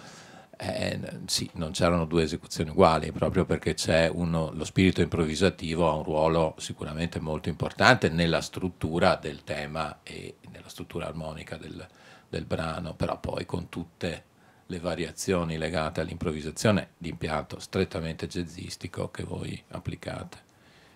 eh, 0.65 1.01
sì, 1.27 1.51
non 1.55 1.73
c'erano 1.73 2.05
due 2.05 2.23
esecuzioni 2.23 2.71
uguali, 2.71 3.11
proprio 3.11 3.45
perché 3.45 3.75
c'è 3.75 4.09
uno, 4.09 4.53
lo 4.55 4.65
spirito 4.65 5.01
improvvisativo 5.01 5.89
ha 5.89 5.95
un 5.95 6.05
ruolo 6.05 6.55
sicuramente 6.59 7.19
molto 7.19 7.49
importante 7.49 8.09
nella 8.09 8.41
struttura 8.41 9.17
del 9.17 9.43
tema 9.43 9.99
e 10.05 10.37
nella 10.53 10.69
struttura 10.69 11.09
armonica 11.09 11.57
del, 11.57 11.85
del 12.29 12.45
brano, 12.45 12.95
però 12.95 13.19
poi 13.19 13.45
con 13.45 13.69
tutte 13.69 14.25
le 14.67 14.79
variazioni 14.79 15.59
legate 15.59 16.01
all'improvvisazione 16.01 16.91
di 16.97 17.09
impianto 17.09 17.59
strettamente 17.59 18.29
jazzistico 18.29 19.11
che 19.11 19.25
voi 19.25 19.61
applicate. 19.71 20.39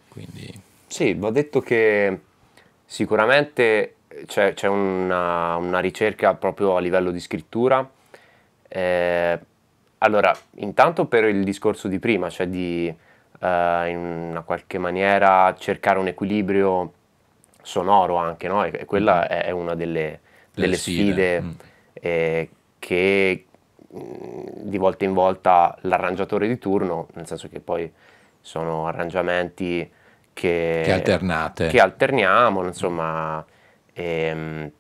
Quindi... 0.09 0.61
Sì, 0.87 1.13
va 1.15 1.31
detto 1.31 1.61
che 1.61 2.21
sicuramente 2.85 3.97
c'è, 4.27 4.55
c'è 4.55 4.69
una, 4.69 5.57
una, 5.57 5.81
ricerca 5.81 6.35
proprio 6.35 6.77
a 6.77 6.81
livello 6.81 7.11
di 7.11 7.19
scrittura. 7.19 7.91
Eh, 8.69 9.39
allora, 9.99 10.37
intanto 10.57 11.07
per 11.07 11.25
il 11.25 11.43
discorso 11.43 11.89
di 11.89 11.99
prima, 11.99 12.29
cioè 12.29 12.47
di 12.49 12.95
uh, 13.41 13.47
in 13.87 13.97
una 14.31 14.43
qualche 14.43 14.79
maniera 14.79 15.55
cercare 15.59 15.99
un 15.99 16.09
equilibrio 16.09 16.93
sonoro 17.63 18.17
anche, 18.17 18.47
no? 18.47 18.65
E 18.65 18.85
quella 18.85 19.21
mm. 19.21 19.35
è 19.39 19.51
una 19.51 19.75
delle, 19.75 20.21
delle 20.55 20.77
sfide 20.77 21.41
mm. 21.41 21.51
eh, 21.95 22.51
che 22.79 23.47
mm, 23.95 24.47
di 24.63 24.77
volta 24.79 25.05
in 25.05 25.15
volta 25.15 25.77
l'arrangiatore 25.83 26.47
di 26.47 26.59
turno, 26.59 27.09
nel 27.15 27.27
senso 27.27 27.49
che 27.49 27.61
poi 27.61 27.91
sono 28.41 28.87
arrangiamenti 28.87 29.91
che, 30.33 30.83
che 30.85 30.93
alternate. 30.93 31.69
Che 31.69 31.81
alterniamo, 31.81 32.65
insomma, 32.65 33.45
ehm, 33.95 34.71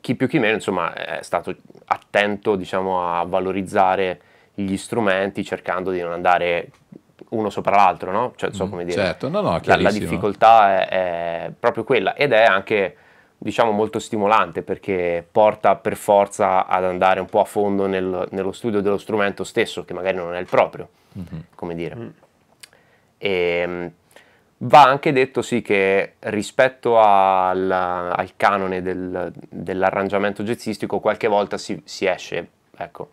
chi 0.00 0.14
più 0.14 0.26
chi 0.26 0.38
meno, 0.38 0.54
insomma, 0.54 0.94
è 0.94 1.22
stato 1.22 1.54
attento, 1.84 2.56
diciamo, 2.56 3.18
a 3.18 3.22
valorizzare 3.24 4.20
gli 4.64 4.76
strumenti 4.76 5.44
cercando 5.44 5.90
di 5.90 6.00
non 6.00 6.12
andare 6.12 6.70
uno 7.30 7.50
sopra 7.50 7.76
l'altro, 7.76 8.10
no? 8.10 8.32
Cioè, 8.36 8.52
so 8.52 8.66
mm, 8.66 8.70
come 8.70 8.84
dire. 8.84 9.02
Certo, 9.02 9.28
no, 9.28 9.40
no, 9.40 9.60
la, 9.64 9.76
la 9.76 9.90
difficoltà 9.90 10.86
è, 10.86 10.88
è, 10.88 11.52
proprio 11.58 11.84
quella 11.84 12.14
ed 12.14 12.32
è 12.32 12.44
anche, 12.44 12.96
diciamo, 13.36 13.70
molto 13.70 13.98
stimolante 13.98 14.62
perché 14.62 15.26
porta 15.30 15.76
per 15.76 15.96
forza 15.96 16.66
ad 16.66 16.84
andare 16.84 17.20
un 17.20 17.26
po' 17.26 17.40
a 17.40 17.44
fondo 17.44 17.86
nel, 17.86 18.28
nello 18.30 18.52
studio 18.52 18.80
dello 18.80 18.98
strumento 18.98 19.44
stesso, 19.44 19.84
che 19.84 19.94
magari 19.94 20.16
non 20.16 20.34
è 20.34 20.40
il 20.40 20.46
proprio, 20.46 20.88
mm-hmm. 21.18 21.40
come 21.54 21.74
dire. 21.74 21.94
Mm. 21.94 22.08
E, 23.18 23.30
ehm, 23.30 23.92
va 24.62 24.82
anche 24.82 25.12
detto 25.12 25.40
sì 25.40 25.62
che 25.62 26.14
rispetto 26.20 26.98
al, 26.98 27.70
al 27.70 28.30
canone 28.36 28.82
del, 28.82 29.32
dell'arrangiamento 29.48 30.42
jazzistico 30.42 31.00
qualche 31.00 31.28
volta 31.28 31.56
si, 31.56 31.80
si 31.84 32.06
esce, 32.06 32.48
ecco 32.76 33.10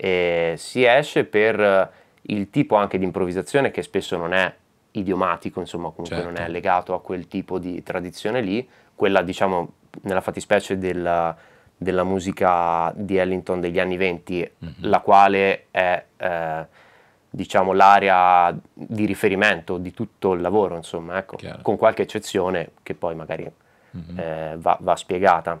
e 0.00 0.54
si 0.56 0.84
esce 0.84 1.24
per 1.24 1.92
il 2.22 2.50
tipo 2.50 2.76
anche 2.76 2.98
di 2.98 3.04
improvvisazione 3.04 3.72
che 3.72 3.82
spesso 3.82 4.16
non 4.16 4.32
è 4.32 4.54
idiomatico, 4.92 5.60
insomma 5.60 5.90
comunque 5.90 6.16
certo. 6.16 6.24
non 6.24 6.34
è 6.34 6.38
certo. 6.38 6.52
legato 6.52 6.94
a 6.94 7.00
quel 7.00 7.26
tipo 7.26 7.58
di 7.58 7.82
tradizione 7.82 8.40
lì, 8.40 8.66
quella 8.94 9.22
diciamo 9.22 9.72
nella 10.02 10.20
fattispecie 10.20 10.78
della, 10.78 11.36
della 11.76 12.04
musica 12.04 12.92
di 12.94 13.16
Ellington 13.16 13.60
degli 13.60 13.80
anni 13.80 13.96
20, 13.96 14.50
mm-hmm. 14.64 14.72
la 14.80 15.00
quale 15.00 15.66
è 15.72 16.04
eh, 16.16 16.66
diciamo 17.28 17.72
l'area 17.72 18.56
di 18.72 19.04
riferimento 19.04 19.78
di 19.78 19.92
tutto 19.92 20.32
il 20.32 20.40
lavoro, 20.40 20.76
insomma, 20.76 21.18
ecco, 21.18 21.36
con 21.62 21.76
qualche 21.76 22.02
eccezione 22.02 22.70
che 22.82 22.94
poi 22.94 23.14
magari 23.14 23.50
mm-hmm. 23.96 24.18
eh, 24.18 24.56
va, 24.58 24.76
va 24.80 24.96
spiegata. 24.96 25.60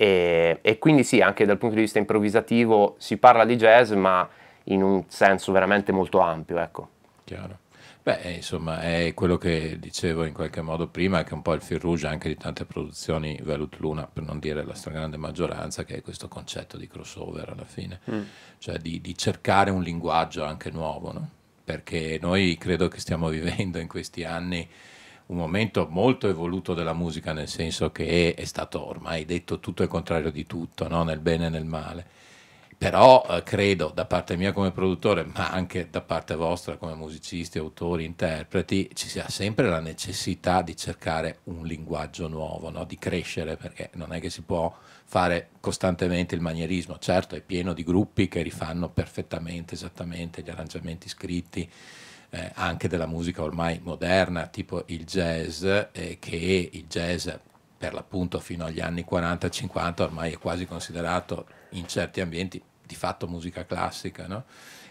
E, 0.00 0.60
e, 0.62 0.78
quindi 0.78 1.02
sì, 1.02 1.20
anche 1.20 1.44
dal 1.44 1.58
punto 1.58 1.74
di 1.74 1.80
vista 1.80 1.98
improvvisativo 1.98 2.94
si 2.98 3.16
parla 3.16 3.44
di 3.44 3.56
jazz, 3.56 3.90
ma 3.90 4.28
in 4.64 4.80
un 4.80 5.02
senso 5.08 5.50
veramente 5.50 5.90
molto 5.90 6.20
ampio, 6.20 6.58
ecco. 6.58 6.88
Chiaro. 7.24 7.58
Beh, 8.00 8.34
insomma, 8.36 8.80
è 8.80 9.12
quello 9.12 9.36
che 9.36 9.76
dicevo 9.80 10.24
in 10.24 10.32
qualche 10.32 10.62
modo 10.62 10.86
prima, 10.86 11.24
che 11.24 11.30
è 11.30 11.34
un 11.34 11.42
po' 11.42 11.52
il 11.52 11.60
fil 11.60 11.80
rouge 11.80 12.06
anche 12.06 12.28
di 12.28 12.36
tante 12.36 12.64
produzioni 12.64 13.40
Velut 13.42 13.76
Luna, 13.80 14.06
per 14.06 14.22
non 14.22 14.38
dire 14.38 14.64
la 14.64 14.74
stragrande 14.74 15.16
maggioranza, 15.16 15.84
che 15.84 15.96
è 15.96 16.00
questo 16.00 16.28
concetto 16.28 16.76
di 16.76 16.86
crossover 16.86 17.48
alla 17.50 17.66
fine, 17.66 17.98
mm. 18.08 18.22
cioè 18.58 18.78
di, 18.78 19.00
di, 19.00 19.16
cercare 19.16 19.70
un 19.72 19.82
linguaggio 19.82 20.44
anche 20.44 20.70
nuovo, 20.70 21.12
no? 21.12 21.28
Perché 21.64 22.18
noi 22.22 22.56
credo 22.56 22.86
che 22.86 23.00
stiamo 23.00 23.28
vivendo 23.28 23.78
in 23.78 23.88
questi 23.88 24.22
anni 24.22 24.66
un 25.28 25.36
momento 25.36 25.86
molto 25.90 26.28
evoluto 26.28 26.74
della 26.74 26.92
musica, 26.94 27.32
nel 27.32 27.48
senso 27.48 27.90
che 27.90 28.34
è 28.34 28.44
stato 28.44 28.86
ormai 28.86 29.24
detto 29.24 29.60
tutto 29.60 29.82
il 29.82 29.88
contrario 29.88 30.30
di 30.30 30.46
tutto, 30.46 30.88
no? 30.88 31.02
nel 31.02 31.20
bene 31.20 31.46
e 31.46 31.50
nel 31.50 31.64
male. 31.64 32.06
Però 32.78 33.26
eh, 33.28 33.42
credo 33.42 33.90
da 33.92 34.06
parte 34.06 34.36
mia 34.36 34.52
come 34.52 34.70
produttore, 34.70 35.24
ma 35.24 35.50
anche 35.50 35.90
da 35.90 36.00
parte 36.00 36.36
vostra 36.36 36.76
come 36.76 36.94
musicisti, 36.94 37.58
autori, 37.58 38.04
interpreti, 38.04 38.88
ci 38.94 39.08
sia 39.08 39.28
sempre 39.28 39.68
la 39.68 39.80
necessità 39.80 40.62
di 40.62 40.76
cercare 40.76 41.40
un 41.44 41.66
linguaggio 41.66 42.28
nuovo, 42.28 42.70
no? 42.70 42.84
di 42.84 42.96
crescere, 42.96 43.56
perché 43.56 43.90
non 43.94 44.12
è 44.12 44.20
che 44.20 44.30
si 44.30 44.42
può 44.42 44.72
fare 45.04 45.48
costantemente 45.60 46.36
il 46.36 46.40
manierismo. 46.40 46.98
Certo, 46.98 47.34
è 47.34 47.42
pieno 47.42 47.74
di 47.74 47.82
gruppi 47.82 48.28
che 48.28 48.42
rifanno 48.42 48.88
perfettamente, 48.88 49.74
esattamente 49.74 50.42
gli 50.42 50.48
arrangiamenti 50.50 51.08
scritti 51.08 51.68
eh, 52.30 52.50
anche 52.54 52.88
della 52.88 53.06
musica 53.06 53.42
ormai 53.42 53.80
moderna, 53.82 54.46
tipo 54.46 54.82
il 54.86 55.04
jazz, 55.04 55.64
eh, 55.64 56.18
che 56.18 56.70
il 56.72 56.86
jazz 56.86 57.28
per 57.76 57.94
l'appunto 57.94 58.40
fino 58.40 58.64
agli 58.64 58.80
anni 58.80 59.06
40-50 59.08 60.02
ormai 60.02 60.32
è 60.32 60.38
quasi 60.38 60.66
considerato 60.66 61.46
in 61.70 61.86
certi 61.86 62.20
ambienti 62.20 62.60
di 62.84 62.94
fatto 62.94 63.28
musica 63.28 63.64
classica, 63.64 64.26
no? 64.26 64.44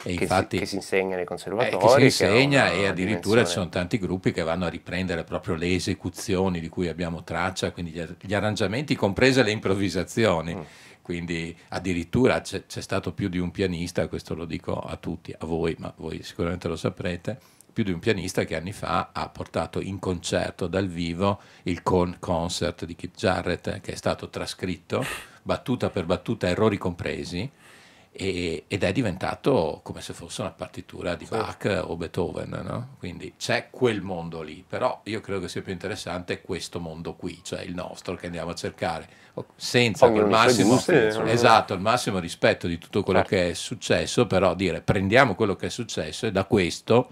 E 0.04 0.16
che, 0.16 0.24
infatti, 0.24 0.58
si, 0.58 0.62
che 0.62 0.70
si 0.70 0.76
insegna 0.76 1.16
nei 1.16 1.26
conservatori. 1.26 1.76
Eh, 1.76 2.06
che 2.06 2.10
si 2.12 2.24
insegna 2.24 2.70
che 2.70 2.82
e 2.82 2.88
addirittura 2.88 3.44
ci 3.44 3.54
sono 3.54 3.70
tanti 3.70 3.98
gruppi 3.98 4.32
che 4.32 4.44
vanno 4.44 4.66
a 4.66 4.70
riprendere 4.70 5.24
proprio 5.24 5.56
le 5.56 5.74
esecuzioni 5.74 6.60
di 6.60 6.70
cui 6.70 6.88
abbiamo 6.88 7.24
traccia, 7.24 7.72
quindi 7.72 7.92
gli, 7.92 8.08
gli 8.22 8.34
arrangiamenti, 8.34 8.96
comprese 8.96 9.44
le 9.44 9.52
improvvisazioni. 9.52 10.56
Mm 10.56 10.62
quindi 11.08 11.56
addirittura 11.70 12.42
c'è, 12.42 12.66
c'è, 12.66 12.82
stato 12.82 13.14
più 13.14 13.30
di 13.30 13.38
un 13.38 13.50
pianista, 13.50 14.10
questo 14.10 14.36
lo 14.36 14.44
dico 14.44 14.78
a 14.78 14.98
tutti, 14.98 15.32
a 15.32 15.46
voi, 15.46 15.74
ma 15.80 15.94
voi 15.96 16.22
sicuramente 16.22 16.68
lo 16.68 16.76
saprete, 16.76 17.40
più 17.72 17.86
di 17.86 17.94
un 17.94 18.00
pianista 18.00 18.44
che 18.44 18.58
anni 18.58 18.74
fa 18.74 19.12
ha 19.14 19.30
portato 19.30 19.80
in 19.80 20.00
concerto 20.00 20.68
dal 20.68 20.90
vivo 20.90 21.40
il 21.64 21.82
con 21.82 22.18
concert 22.20 22.84
di 22.84 22.98
Keith 22.98 23.16
Jarrett, 23.16 23.80
che 23.80 23.94
è 23.94 23.96
stato 23.96 24.28
trascritto 24.28 25.02
battuta 25.44 25.90
per 25.90 26.06
battuta, 26.06 26.50
errori 26.50 26.78
compresi, 26.78 27.50
e, 28.20 28.64
ed 28.68 28.84
è 28.84 28.92
diventato 28.92 29.82
come 29.84 30.02
se 30.02 30.12
fosse 30.14 30.42
una 30.42 30.50
partitura 30.50 31.14
di 31.14 31.26
Bach 31.30 31.84
o 31.86 31.96
Beethoven, 31.96 32.62
no? 32.64 32.88
quindi 32.98 33.36
c'è 33.38 33.68
quel 33.70 34.02
mondo 34.02 34.42
lì, 34.42 34.66
però 34.68 35.02
io 35.04 35.22
credo 35.22 35.42
che 35.42 35.50
sia 35.50 35.62
più 35.62 35.72
interessante 35.72 36.42
questo 36.42 36.80
mondo 36.80 37.14
qui, 37.14 37.40
cioè 37.44 37.62
il 37.62 37.76
nostro 37.76 38.16
che 38.16 38.26
andiamo 38.26 38.50
a 38.50 38.56
cercare, 38.56 39.08
senza 39.56 40.08
il 40.08 40.26
massimo, 40.26 40.82
esatto, 41.26 41.76
il 41.76 41.80
massimo 41.80 42.18
rispetto 42.18 42.66
di 42.66 42.80
tutto 42.80 43.04
quello 43.04 43.20
certo. 43.20 43.36
che 43.36 43.50
è 43.52 43.54
successo, 43.54 44.26
però 44.26 44.56
dire 44.56 44.82
prendiamo 44.82 45.36
quello 45.36 45.56
che 45.56 45.68
è 45.68 45.70
successo 45.70 46.26
e 46.26 46.32
da 46.32 46.46
questo 46.46 47.12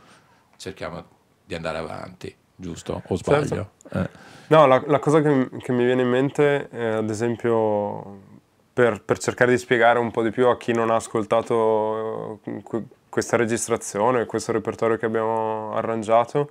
cerchiamo 0.57 1.05
di 1.45 1.53
andare 1.53 1.77
avanti. 1.77 2.35
giusto? 2.55 3.03
O 3.05 3.15
sbaglio? 3.15 3.71
Certo. 3.87 3.99
Eh. 3.99 4.33
No, 4.47 4.65
la, 4.65 4.81
la, 4.87 4.99
cosa 4.99 5.21
che, 5.21 5.49
che, 5.59 5.71
mi 5.71 5.85
viene 5.85 6.03
in 6.03 6.09
mente 6.09 6.69
è 6.69 6.85
ad 6.85 7.09
esempio 7.09 8.33
per, 8.75 9.01
per, 9.01 9.19
cercare 9.19 9.51
di 9.51 9.57
spiegare 9.57 9.99
un 9.99 10.11
po' 10.11 10.21
di 10.21 10.31
più 10.31 10.47
a 10.47 10.57
chi 10.57 10.73
non 10.73 10.89
ha 10.91 10.95
ascoltato 10.95 12.41
eh, 12.43 12.61
questa 13.07 13.37
registrazione, 13.37 14.25
questo 14.25 14.51
repertorio 14.51 14.97
che 14.97 15.05
abbiamo 15.05 15.73
arrangiato, 15.73 16.49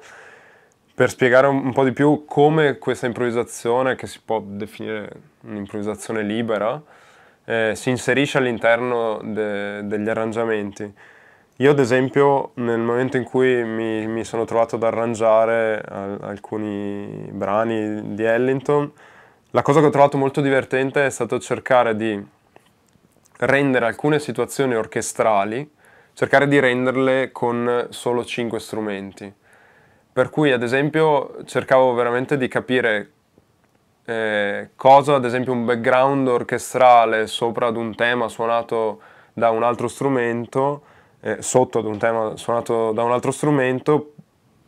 per 0.95 1.11
spiegare 1.11 1.49
un, 1.49 1.67
un 1.67 1.73
po' 1.75 1.85
di 1.85 1.93
più 1.93 2.25
come 2.25 2.79
questa 2.79 3.05
improvvisazione, 3.05 3.95
che 3.95 4.07
si 4.07 4.21
può 4.25 4.41
definire 4.43 5.11
un'improvvisazione 5.43 6.23
libera, 6.23 6.83
eh, 7.45 7.73
si 7.75 7.91
inserisce 7.91 8.39
all'interno 8.39 9.21
de, 9.23 9.87
degli 9.87 10.09
arrangiamenti. 10.09 10.91
Io 11.59 11.71
ad 11.71 11.79
esempio 11.79 12.53
nel 12.55 12.81
momento 12.81 13.19
in 13.19 13.25
cui 13.25 13.63
mi, 13.65 14.07
mi 14.07 14.25
sono 14.25 14.47
trovato 14.47 14.77
ad 14.77 14.83
arrangiare 14.83 15.79
al, 15.87 16.19
alcuni 16.23 17.29
brani 17.31 18.15
di 18.15 18.25
Ellington, 18.25 18.91
la 19.55 19.63
cosa 19.63 19.79
che 19.79 19.87
ho 19.87 19.91
trovato 19.91 20.19
molto 20.19 20.41
divertente 20.41 21.07
è 21.07 21.11
stato 21.11 21.39
cercare 21.39 21.95
di 21.95 22.21
rendere 23.39 23.87
alcune 23.87 24.19
situazioni 24.19 24.75
orchestrali, 24.75 25.71
cercare 26.13 26.49
di 26.49 26.59
renderle 26.59 27.31
con 27.31 27.87
solo 27.91 28.25
cinque 28.25 28.59
strumenti. 28.59 29.33
Per 30.13 30.31
cui 30.31 30.51
ad 30.51 30.65
esempio 30.65 31.37
cercavo 31.45 31.95
veramente 31.95 32.37
di 32.37 32.49
capire 32.49 33.13
eh, 34.07 34.71
cosa, 34.75 35.15
ad 35.15 35.25
esempio 35.25 35.53
un 35.53 35.65
background 35.65 36.27
orchestrale 36.27 37.29
sopra 37.29 37.69
ad 37.69 37.77
un 37.77 37.95
tema 37.95 38.27
suonato 38.27 39.03
da 39.33 39.51
un 39.51 39.63
altro 39.63 39.87
strumento, 39.87 40.83
eh, 41.21 41.43
sotto 41.43 41.79
ad 41.79 41.85
un 41.85 41.99
tema 41.99 42.37
suonato 42.37 42.91
da 42.91 43.05
un 43.05 43.13
altro 43.13 43.31
strumento, 43.31 44.15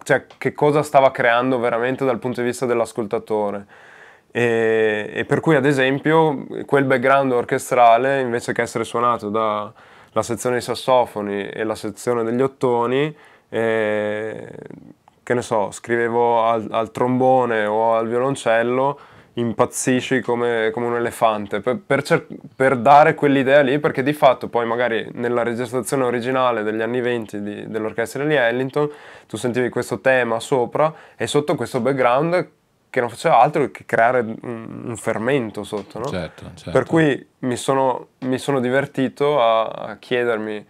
cioè 0.04 0.26
che 0.38 0.52
cosa 0.52 0.84
stava 0.84 1.10
creando 1.10 1.58
veramente 1.58 2.04
dal 2.04 2.20
punto 2.20 2.40
di 2.40 2.46
vista 2.46 2.66
dell'ascoltatore. 2.66 3.66
E, 4.30 5.10
e, 5.14 5.24
per 5.24 5.40
cui 5.40 5.56
ad 5.56 5.64
esempio 5.64 6.46
quel 6.66 6.84
background 6.84 7.32
orchestrale 7.32 8.20
invece 8.20 8.52
che 8.52 8.62
essere 8.62 8.84
suonato 8.84 9.30
dalla 9.30 9.72
sezione 10.22 10.56
dei 10.56 10.64
sassofoni 10.64 11.48
e 11.48 11.64
la 11.64 11.74
sezione 11.74 12.22
degli 12.22 12.42
ottoni 12.42 13.16
eh, 13.48 14.48
che 15.22 15.34
ne 15.34 15.42
so 15.42 15.70
scrivevo 15.70 16.44
al, 16.44 16.68
al, 16.70 16.90
trombone 16.90 17.64
o 17.64 17.94
al 17.94 18.08
violoncello 18.08 18.98
impazzisci 19.34 20.20
come, 20.20 20.70
come 20.72 20.86
un 20.86 20.96
elefante. 20.96 21.60
Per, 21.60 21.78
per, 21.84 22.02
cer- 22.02 22.26
per, 22.54 22.76
dare 22.76 23.14
quell'idea 23.14 23.60
lì 23.60 23.78
perché 23.78 24.02
di 24.02 24.12
fatto 24.12 24.48
poi 24.48 24.66
magari 24.66 25.08
nella 25.12 25.42
registrazione 25.42 26.04
originale 26.04 26.62
degli 26.62 26.80
anni 26.80 27.00
20 27.00 27.42
di, 27.42 27.68
dell'orchestra 27.68 28.24
di 28.24 28.34
Ellington 28.34 28.90
tu 29.26 29.36
sentivi 29.36 29.68
questo 29.68 30.00
tema 30.00 30.40
sopra 30.40 30.92
e 31.16 31.26
sotto 31.26 31.54
questo 31.54 31.80
background 31.80 32.48
che 32.96 33.02
non 33.02 33.10
faceva 33.10 33.42
altro 33.42 33.70
che 33.70 33.84
creare 33.84 34.20
un, 34.20 34.94
fermento 34.96 35.64
sotto, 35.64 35.98
no? 35.98 36.06
certo, 36.06 36.44
certo. 36.54 36.70
Per 36.70 36.86
cui 36.86 37.26
mi 37.40 37.54
sono, 37.56 38.08
mi 38.20 38.38
sono 38.38 38.58
divertito 38.58 39.38
a, 39.38 39.64
a, 39.64 39.96
chiedermi, 39.98 40.66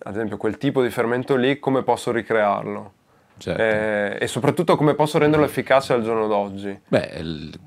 ad 0.00 0.14
esempio, 0.16 0.36
quel 0.36 0.58
tipo 0.58 0.82
di 0.82 0.90
fermento 0.90 1.36
lì, 1.36 1.60
come 1.60 1.84
posso 1.84 2.10
ricrearlo. 2.10 2.92
Certo. 3.38 3.62
Eh, 3.62 4.18
e 4.18 4.26
soprattutto 4.26 4.74
come 4.74 4.94
posso 4.94 5.18
renderlo 5.18 5.44
efficace 5.44 5.92
al 5.92 6.02
giorno 6.02 6.26
d'oggi. 6.26 6.76
Beh, 6.88 7.12
il 7.20 7.60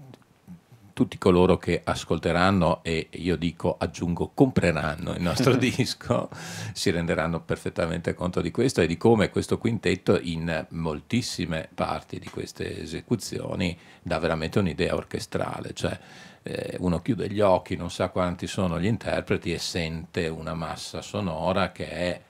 tutti 0.98 1.20
coloro 1.20 1.60
che 1.60 1.82
ascolteranno 1.84 2.80
e 2.82 3.10
io 3.12 3.36
dico 3.36 3.76
aggiungo 3.78 4.32
compreranno 4.34 5.14
il 5.14 5.22
nostro 5.22 5.54
disco 5.56 6.28
si 6.74 6.90
renderanno 6.90 7.40
perfettamente 7.42 8.16
conto 8.16 8.42
di 8.42 8.50
questo 8.50 8.82
e 8.82 8.88
di 8.88 8.98
come 8.98 9.30
questo 9.30 9.60
quintetto 9.60 10.20
in 10.20 10.66
moltissime 10.70 11.70
parti 11.72 12.18
di 12.18 12.28
queste 12.30 12.82
esecuzioni 12.82 13.78
dà 14.02 14.18
veramente 14.18 14.58
un'idea 14.58 14.96
orchestrale, 14.96 15.76
cioè 15.76 16.00
eh, 16.42 16.78
uno 16.80 17.00
chiude 17.04 17.30
gli 17.30 17.42
occhi, 17.42 17.76
non 17.76 17.92
sa 17.92 18.10
quanti 18.10 18.48
sono 18.48 18.80
gli 18.80 18.88
interpreti 18.88 19.54
e 19.54 19.60
sente 19.60 20.28
una 20.28 20.56
massa 20.56 21.04
sonora 21.04 21.72
che 21.72 21.90
è 21.92 22.22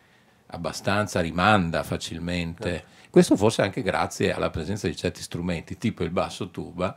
abbastanza 0.47 1.21
rimanda 1.21 1.83
facilmente. 1.83 2.83
Questo 3.09 3.37
forse 3.37 3.61
anche 3.61 3.81
grazie 3.81 4.33
alla 4.33 4.49
presenza 4.49 4.87
di 4.87 4.95
certi 4.97 5.21
strumenti, 5.21 5.77
tipo 5.77 6.03
il 6.03 6.09
basso 6.09 6.49
tuba, 6.49 6.93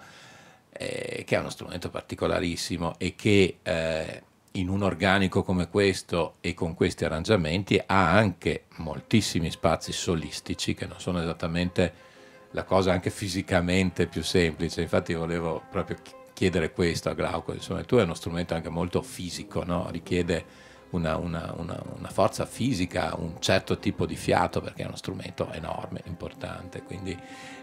eh, 0.73 1.25
che 1.27 1.37
è 1.37 1.39
uno 1.39 1.51
strumento 1.51 1.91
particolarissimo 1.91 2.95
e 2.99 3.15
che 3.15 3.59
eh, 3.63 4.23
in 4.53 4.69
un 4.69 4.83
organico 4.83 5.43
come 5.43 5.69
questo 5.69 6.35
e 6.41 6.55
con 6.55 6.75
questi 6.75 7.05
arrangiamenti 7.05 7.81
ha 7.85 8.13
anche 8.13 8.65
moltissimi 8.77 9.51
spazi 9.51 9.93
solistici 9.93 10.75
che 10.75 10.87
non 10.87 10.99
sono 10.99 11.21
esattamente 11.21 12.09
la 12.53 12.65
cosa 12.65 12.93
anche 12.93 13.11
fisicamente 13.11 14.07
più 14.07 14.23
semplice. 14.23 14.83
Infatti 14.83 15.15
volevo 15.15 15.63
proprio 15.71 15.97
chiedere 16.33 16.73
questo 16.73 17.11
a 17.11 17.15
Glauco, 17.15 17.53
insomma 17.53 17.85
tu 17.85 17.97
hai 17.97 18.05
uno 18.05 18.15
strumento 18.15 18.55
anche 18.55 18.71
molto 18.71 19.03
fisico, 19.03 19.63
no? 19.63 19.89
richiede 19.91 20.45
una, 20.91 21.17
una, 21.17 21.55
una, 21.57 21.81
una, 21.97 22.09
forza 22.09 22.47
fisica, 22.47 23.15
un 23.17 23.41
certo 23.41 23.79
tipo 23.79 24.07
di 24.07 24.17
fiato 24.17 24.61
perché 24.61 24.83
è 24.83 24.87
uno 24.87 24.97
strumento 24.97 25.51
enorme, 25.53 26.03
importante, 26.07 26.83
quindi 26.83 27.17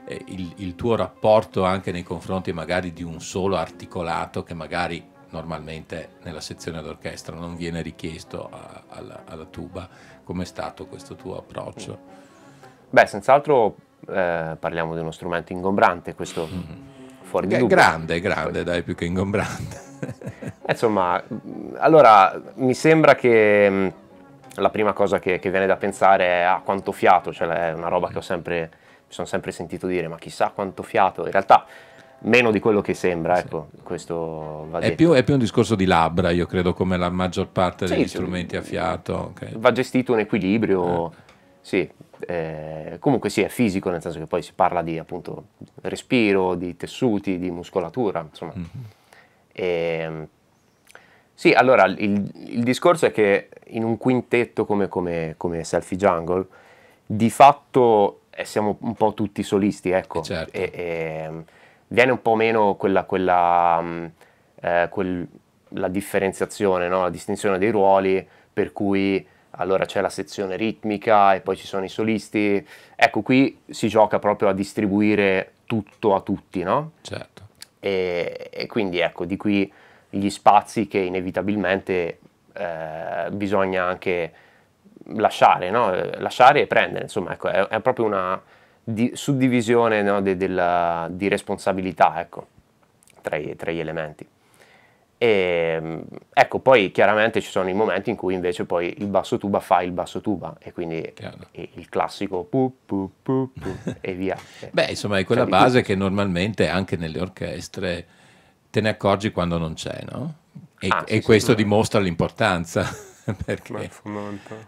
eh, 0.06 0.22
il, 0.28 0.54
il, 0.58 0.76
tuo 0.76 0.96
rapporto 0.96 1.66
anche 1.66 1.92
nei 1.92 2.04
confronti 2.04 2.54
magari 2.54 2.94
di 2.94 3.04
un 3.04 3.20
solo 3.20 3.58
articolato 3.58 4.44
che 4.44 4.54
magari 4.54 5.16
normalmente 5.30 6.16
nella 6.24 6.40
sezione 6.40 6.82
d'orchestra 6.82 7.36
non 7.36 7.56
viene 7.56 7.82
richiesto 7.82 8.50
a, 8.50 8.84
alla, 8.88 9.24
alla, 9.26 9.46
tuba, 9.46 9.90
com'è 10.24 10.46
stato 10.46 10.86
questo 10.88 11.16
tuo 11.16 11.38
approccio? 11.38 12.00
Beh, 12.90 13.06
senz'altro 13.08 13.76
eh, 14.08 14.56
parliamo 14.58 14.94
di 14.94 15.02
uno 15.02 15.12
strumento 15.12 15.52
ingombrante, 15.52 16.16
questo 16.16 16.48
mm-hmm. 16.50 16.82
fuori 17.24 17.48
di 17.48 17.58
dubbio. 17.58 17.76
Grande, 17.76 18.20
grande, 18.22 18.64
dai, 18.64 18.84
più 18.84 18.96
che 18.96 19.04
ingombrante. 19.06 19.86
Insomma, 20.68 21.24
allora 21.78 22.40
mi 22.56 22.74
sembra 22.74 23.16
che 23.16 23.68
mm, 23.70 23.88
la 24.56 24.70
prima 24.70 24.94
cosa 24.94 25.20
che, 25.20 25.40
che, 25.40 25.50
viene 25.50 25.66
da 25.66 25.78
pensare 25.78 26.26
è 26.26 26.42
a 26.42 26.56
ah, 26.56 26.62
quanto 26.62 26.92
fiato, 26.92 27.32
cioè 27.32 27.48
è 27.48 27.74
una 27.74 27.88
roba 27.88 28.10
che 28.10 28.18
ho 28.18 28.22
sempre, 28.22 28.70
mi 29.08 29.14
sono 29.14 29.28
sempre 29.28 29.52
sentito 29.52 29.88
dire, 29.88 30.08
ma 30.08 30.18
chissà 30.18 30.52
quanto 30.54 30.84
fiato, 30.84 31.26
in 31.26 31.32
realtà 31.32 31.66
meno 32.20 32.52
di 32.52 32.60
quello 32.60 32.82
che 32.82 32.94
sembra, 32.94 33.36
sì. 33.36 33.46
ecco, 33.46 33.70
questo 33.84 34.68
va 34.70 34.80
è 34.80 34.96
più, 34.96 35.12
è 35.12 35.24
più, 35.24 35.34
un 35.34 35.40
discorso 35.40 35.76
di 35.76 35.86
labbra, 35.86 36.32
io 36.32 36.48
credo, 36.48 36.74
come 36.74 36.98
la 36.98 37.10
maggior 37.10 37.48
parte 37.48 37.86
degli 37.86 38.02
sì, 38.02 38.10
strumenti 38.10 38.58
a 38.58 38.62
fiato. 38.62 39.32
Okay. 39.32 39.54
Va 39.56 39.72
gestito 39.72 40.14
un 40.14 40.20
equilibrio, 40.20 41.12
eh. 41.12 41.16
sì, 41.62 41.90
eh, 42.20 42.98
comunque 43.00 43.30
sì, 43.30 43.42
è 43.42 43.50
fisico, 43.50 43.90
nel 43.90 44.02
senso 44.02 44.20
che 44.20 44.26
poi 44.26 44.42
si 44.42 44.52
parla 44.54 44.82
di 44.82 44.98
appunto 44.98 45.50
respiro, 45.82 46.56
di 46.56 46.76
tessuti, 46.76 47.38
di 47.38 47.52
muscolatura, 47.52 48.26
insomma. 48.28 48.54
Mm-hmm. 48.56 48.84
E, 49.54 50.00
ehm, 50.02 50.28
sì, 51.40 51.52
allora 51.52 51.86
il, 51.86 52.32
il, 52.48 52.64
discorso 52.64 53.06
è 53.06 53.12
che 53.12 53.50
in 53.68 53.84
un 53.84 54.00
quintetto 54.00 54.66
come, 54.66 54.88
come, 54.88 55.36
come 55.38 55.64
Selfie 55.64 55.96
Jungle, 55.96 56.48
di 57.06 57.30
fatto 57.30 58.22
eh, 58.32 58.44
siamo 58.44 58.78
un 58.80 58.96
po' 58.96 59.14
tutti 59.14 59.44
solisti, 59.44 59.92
ecco. 59.92 60.24
Certo. 60.24 60.58
E, 60.58 60.72
e, 60.74 60.84
ehm, 61.26 61.44
viene 61.90 62.12
un 62.12 62.24
po' 62.24 62.34
meno 62.34 62.74
quella, 62.74 63.04
quella 63.04 63.80
mm, 63.80 64.06
eh, 64.62 64.88
quel, 64.90 65.28
la 65.70 65.88
differenziazione, 65.90 66.88
no? 66.88 67.04
la 67.04 67.12
distinzione 67.12 67.60
dei 67.60 67.70
ruoli, 67.70 68.28
per 68.52 68.74
cui 68.74 69.24
allora 69.52 69.86
c'è 69.86 70.02
la 70.02 70.10
sezione 70.10 70.56
ritmica 70.56 71.36
e 71.36 71.42
poi 71.42 71.56
ci 71.56 71.68
sono 71.68 71.86
i 71.86 71.90
solisti. 71.90 72.68
Ecco, 72.96 73.22
qui 73.22 73.60
si 73.70 73.88
gioca 73.90 74.18
proprio 74.18 74.50
a 74.50 74.54
distribuire 74.54 75.52
tutto 75.66 76.16
a 76.16 76.22
tutti, 76.22 76.64
no? 76.64 76.94
Certo. 77.02 77.44
E, 77.80 78.50
e 78.52 78.66
quindi 78.66 78.98
ecco, 78.98 79.26
di 79.26 79.38
qui 79.38 79.72
gli 80.10 80.30
spazi 80.30 80.88
che 80.88 81.00
inevitabilmente 81.00 82.20
eh, 82.54 83.30
bisogna 83.32 83.84
anche 83.84 84.34
lasciare, 85.16 85.70
no? 85.70 85.94
lasciare 86.18 86.62
e 86.62 86.68
prendere, 86.68 87.04
insomma, 87.04 87.34
ecco, 87.34 87.48
è, 87.50 87.68
è 87.68 87.80
proprio 87.80 88.06
una 88.06 88.42
di, 88.84 89.12
suddivisione 89.14 90.02
no? 90.02 90.22
de, 90.22 90.38
della, 90.38 91.08
di 91.12 91.28
responsabilità 91.28 92.20
ecco, 92.20 92.48
tra, 93.22 93.36
i, 93.36 93.56
tra 93.56 93.72
gli 93.72 93.80
elementi. 93.80 94.28
E, 95.20 96.04
ecco, 96.32 96.60
poi 96.60 96.92
chiaramente 96.92 97.42
ci 97.42 97.50
sono 97.50 97.68
i 97.70 97.74
momenti 97.74 98.12
in 98.12 98.16
cui 98.16 98.36
invece 98.36 98.66
poi 98.66 98.94
il 99.00 99.08
basso 99.08 99.38
tuba 99.38 99.60
fa 99.60 99.82
il 99.82 99.92
basso 99.92 100.22
tuba 100.22 100.56
e 100.60 100.72
quindi 100.72 101.12
il, 101.52 101.70
il 101.74 101.90
classico 101.90 102.44
pu, 102.44 102.78
pu, 102.86 103.12
pu, 103.24 103.52
e 104.00 104.14
via. 104.14 104.38
Beh, 104.72 104.86
insomma, 104.90 105.18
è 105.18 105.26
quella 105.26 105.42
cioè, 105.42 105.50
base 105.50 105.82
che 105.82 105.96
normalmente 105.96 106.68
anche 106.68 106.98
nelle 106.98 107.20
orchestre 107.20 108.06
te 108.70 108.82
ne 108.82 108.90
accorgi 108.90 109.32
quando 109.32 109.58
non 109.58 109.74
c'è, 109.74 110.04
no? 110.10 110.36
E, 110.80 110.88
ah, 110.90 111.04
e 111.08 111.22
questo 111.22 111.52
sì, 111.52 111.58
dimostra 111.58 112.00
l'importanza. 112.00 112.88
perché 113.46 113.90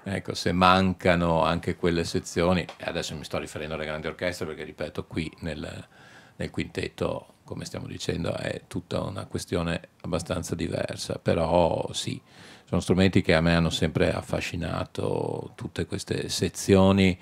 ecco, 0.04 0.34
se 0.34 0.52
mancano 0.52 1.44
anche 1.44 1.76
quelle 1.76 2.04
sezioni, 2.04 2.66
adesso 2.82 3.16
mi 3.16 3.24
sto 3.24 3.38
riferendo 3.38 3.76
alle 3.76 3.86
grandi 3.86 4.08
orchestre 4.08 4.46
perché 4.46 4.64
ripeto 4.64 5.06
qui 5.06 5.32
nel, 5.40 5.88
nel 6.36 6.50
quintetto 6.50 7.36
come 7.50 7.66
stiamo 7.66 7.88
dicendo, 7.88 8.36
è 8.36 8.62
tutta 8.68 9.02
una 9.02 9.26
questione 9.26 9.82
abbastanza 10.02 10.54
diversa, 10.54 11.18
però 11.18 11.90
sì, 11.94 12.22
sono 12.66 12.80
strumenti 12.80 13.24
che 13.24 13.34
a 13.34 13.42
me 13.42 13.56
hanno 13.56 13.72
sempre 13.72 14.14
affascinato, 14.14 15.54
tutte 15.56 15.88
queste 15.88 16.30
sezioni 16.30 17.18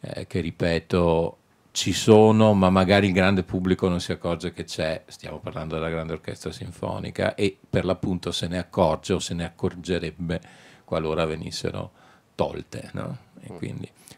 eh, 0.00 0.26
che, 0.26 0.40
ripeto, 0.40 1.38
ci 1.78 1.92
sono, 1.92 2.54
ma 2.54 2.70
magari 2.70 3.06
il 3.06 3.12
grande 3.12 3.44
pubblico 3.44 3.88
non 3.88 4.00
si 4.00 4.10
accorge 4.10 4.52
che 4.52 4.64
c'è, 4.64 5.04
stiamo 5.06 5.38
parlando 5.38 5.76
della 5.76 5.88
grande 5.88 6.14
orchestra 6.14 6.50
sinfonica, 6.50 7.36
e 7.36 7.56
per 7.70 7.84
l'appunto 7.84 8.32
se 8.32 8.48
ne 8.48 8.58
accorge 8.58 9.12
o 9.12 9.20
se 9.20 9.32
ne 9.32 9.44
accorgerebbe 9.44 10.40
qualora 10.82 11.24
venissero 11.24 11.92
tolte. 12.34 12.90
No? 12.94 13.16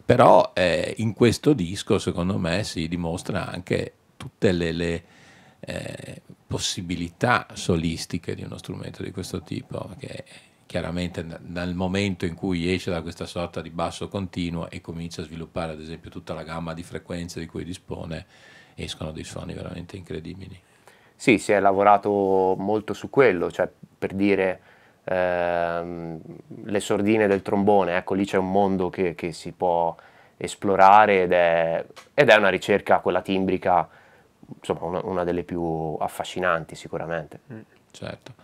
Però 0.07 0.53
eh, 0.55 0.95
in 1.01 1.13
questo 1.13 1.53
disco 1.53 1.99
secondo 1.99 2.39
me 2.39 2.65
si 2.65 2.89
dimostra 2.89 3.47
anche 3.47 3.93
tutte 4.17 4.53
le, 4.53 4.73
le 4.73 5.05
eh, 5.61 6.23
possibilità 6.47 7.47
solistiche 7.53 8.35
di 8.35 8.43
uno 8.43 8.57
strumento 8.57 9.03
di 9.03 9.11
questo 9.11 9.43
tipo, 9.43 9.91
che 9.99 10.25
chiaramente 10.71 11.27
nel 11.49 11.75
momento 11.75 12.27
in 12.27 12.37
cui 12.37 12.73
esce 12.73 12.93
da 12.93 13.03
questa 13.03 13.27
sorta 13.27 13.61
di 13.61 13.71
basso 13.71 14.07
continuo 14.07 14.71
e 14.71 14.81
comincia 14.81 15.21
a 15.21 15.25
sviluppare 15.25 15.73
ad 15.73 15.81
esempio 15.81 16.11
tutta 16.11 16.33
la 16.33 16.45
gamma 16.45 16.75
di 16.75 16.85
frequenze 16.85 17.41
di 17.41 17.47
cui 17.47 17.65
dispone, 17.65 18.25
escono 18.77 19.11
dei 19.11 19.25
suoni 19.25 19.53
veramente 19.53 19.97
incredibili. 19.97 20.57
Sì, 21.17 21.39
si 21.39 21.51
è 21.51 21.59
lavorato 21.59 22.55
molto 22.57 22.93
su 22.93 23.11
quello, 23.11 23.51
cioè 23.51 23.69
per 23.99 24.13
dire 24.13 24.61
ehm, 25.03 26.21
le 26.67 26.79
sordine 26.79 27.27
del 27.27 27.43
trombone, 27.43 27.97
ecco 27.97 28.15
lì 28.15 28.25
c'è 28.25 28.39
un 28.39 28.53
mondo 28.53 28.91
che, 28.91 29.17
che 29.17 29.33
si 29.33 29.51
può 29.51 29.93
esplorare 30.37 31.23
ed 31.23 31.33
è, 31.33 31.85
ed 32.15 32.29
è, 32.29 32.37
una 32.37 32.49
ricerca, 32.49 33.01
quella 33.01 33.23
timbrica, 33.23 33.89
insomma 34.57 34.85
una, 34.85 35.01
una 35.03 35.25
delle 35.25 35.43
più 35.43 35.97
affascinanti 35.99 36.77
sicuramente. 36.77 37.41
Mm, 37.53 37.61
certo. 37.91 38.35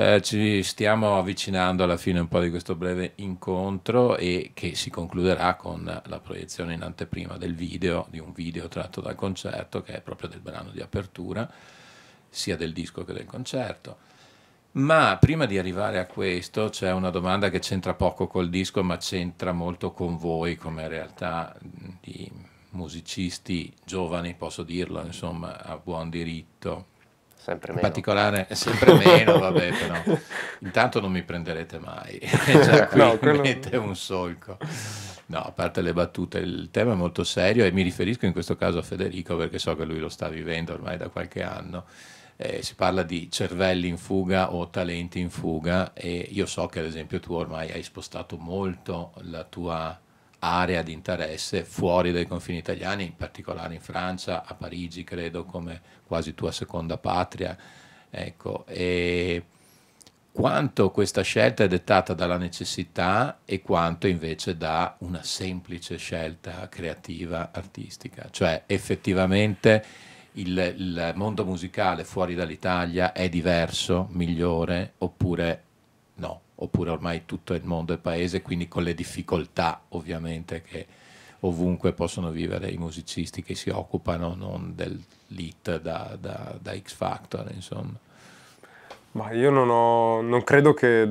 Eh, 0.00 0.22
ci 0.22 0.62
stiamo 0.62 1.18
avvicinando 1.18 1.82
alla 1.82 1.96
fine 1.96 2.20
un 2.20 2.28
po' 2.28 2.38
di 2.38 2.50
questo 2.50 2.76
breve 2.76 3.14
incontro 3.16 4.16
e 4.16 4.52
che 4.54 4.76
si 4.76 4.90
concluderà 4.90 5.56
con 5.56 5.82
la 6.04 6.20
proiezione 6.20 6.74
in 6.74 6.82
anteprima 6.82 7.36
del 7.36 7.56
video, 7.56 8.06
di 8.08 8.20
un 8.20 8.30
video 8.32 8.68
tratto 8.68 9.00
dal 9.00 9.16
concerto 9.16 9.82
che 9.82 9.94
è 9.94 10.00
proprio 10.00 10.28
del 10.28 10.38
brano 10.38 10.70
di 10.70 10.80
apertura, 10.80 11.50
sia 12.30 12.56
del 12.56 12.72
disco 12.72 13.02
che 13.02 13.12
del 13.12 13.24
concerto. 13.24 13.96
Ma 14.74 15.16
prima 15.18 15.46
di 15.46 15.58
arrivare 15.58 15.98
a 15.98 16.06
questo 16.06 16.68
c'è 16.68 16.92
una 16.92 17.10
domanda 17.10 17.50
che 17.50 17.58
c'entra 17.58 17.94
poco 17.94 18.28
col 18.28 18.50
disco 18.50 18.84
ma 18.84 18.98
c'entra 18.98 19.50
molto 19.50 19.90
con 19.90 20.16
voi 20.16 20.54
come 20.54 20.86
realtà 20.86 21.56
di 22.00 22.30
musicisti 22.70 23.74
giovani, 23.84 24.34
posso 24.34 24.62
dirlo, 24.62 25.04
insomma, 25.04 25.60
a 25.60 25.76
buon 25.76 26.08
diritto 26.08 26.96
sempre 27.48 27.72
meno. 27.72 27.86
In 27.86 27.92
particolare, 27.92 28.48
sempre 28.52 28.94
meno, 28.94 29.38
vabbè, 29.38 29.72
però 29.72 30.18
intanto 30.60 31.00
non 31.00 31.10
mi 31.10 31.22
prenderete 31.22 31.78
mai. 31.78 32.18
Già 32.44 32.86
qui 32.88 32.98
no, 32.98 33.16
quello... 33.16 33.40
mette 33.40 33.76
un 33.76 33.96
solco. 33.96 34.58
No, 35.26 35.40
a 35.40 35.52
parte 35.52 35.82
le 35.82 35.92
battute, 35.92 36.38
il 36.38 36.68
tema 36.70 36.92
è 36.92 36.96
molto 36.96 37.24
serio 37.24 37.64
e 37.64 37.72
mi 37.72 37.82
riferisco 37.82 38.26
in 38.26 38.32
questo 38.32 38.56
caso 38.56 38.78
a 38.78 38.82
Federico 38.82 39.36
perché 39.36 39.58
so 39.58 39.76
che 39.76 39.84
lui 39.84 39.98
lo 39.98 40.08
sta 40.08 40.28
vivendo 40.28 40.72
ormai 40.72 40.96
da 40.96 41.08
qualche 41.08 41.42
anno. 41.42 41.84
Eh, 42.36 42.62
si 42.62 42.74
parla 42.74 43.02
di 43.02 43.28
cervelli 43.30 43.88
in 43.88 43.98
fuga 43.98 44.54
o 44.54 44.68
talenti 44.68 45.18
in 45.18 45.28
fuga 45.28 45.92
e 45.92 46.28
io 46.30 46.46
so 46.46 46.66
che 46.66 46.78
ad 46.78 46.84
esempio 46.84 47.18
tu 47.18 47.32
ormai 47.32 47.70
hai 47.72 47.82
spostato 47.82 48.36
molto 48.38 49.12
la 49.22 49.42
tua 49.42 49.98
area 50.40 50.82
di 50.82 50.92
interesse 50.92 51.64
fuori 51.64 52.12
dai 52.12 52.26
confini 52.26 52.58
italiani, 52.58 53.04
in 53.04 53.16
particolare 53.16 53.74
in 53.74 53.80
Francia, 53.80 54.44
a 54.44 54.54
Parigi 54.54 55.04
credo 55.04 55.44
come 55.44 55.80
quasi 56.06 56.34
tua 56.34 56.52
seconda 56.52 56.96
patria. 56.98 57.56
Ecco, 58.10 58.64
e 58.66 59.44
quanto 60.32 60.90
questa 60.90 61.22
scelta 61.22 61.64
è 61.64 61.68
dettata 61.68 62.14
dalla 62.14 62.36
necessità 62.36 63.40
e 63.44 63.60
quanto 63.60 64.06
invece 64.06 64.56
da 64.56 64.96
una 65.00 65.22
semplice 65.22 65.96
scelta 65.96 66.68
creativa, 66.68 67.50
artistica. 67.52 68.28
Cioè 68.30 68.62
effettivamente 68.66 69.84
il, 70.32 70.56
il 70.76 71.12
mondo 71.16 71.44
musicale 71.44 72.04
fuori 72.04 72.34
dall'Italia 72.34 73.12
è 73.12 73.28
diverso, 73.28 74.08
migliore 74.12 74.94
oppure? 74.98 75.64
Oppure 76.60 76.90
ormai 76.90 77.22
tutto 77.24 77.54
il 77.54 77.64
mondo 77.64 77.92
è 77.92 77.98
paese, 77.98 78.42
quindi 78.42 78.68
con 78.68 78.82
le 78.82 78.94
difficoltà 78.94 79.80
ovviamente 79.90 80.62
che 80.62 80.86
ovunque 81.40 81.92
possono 81.92 82.30
vivere 82.30 82.68
i 82.68 82.76
musicisti 82.76 83.42
che 83.42 83.54
si 83.54 83.70
occupano 83.70 84.34
non 84.34 84.74
dell'hit 84.74 85.80
da, 85.80 86.16
da, 86.18 86.56
da 86.60 86.76
X 86.76 86.94
Factor, 86.94 87.50
insomma. 87.52 87.94
Ma 89.12 89.32
io 89.32 89.50
non, 89.50 89.68
ho, 89.70 90.20
non 90.20 90.42
credo 90.42 90.74
che 90.74 91.08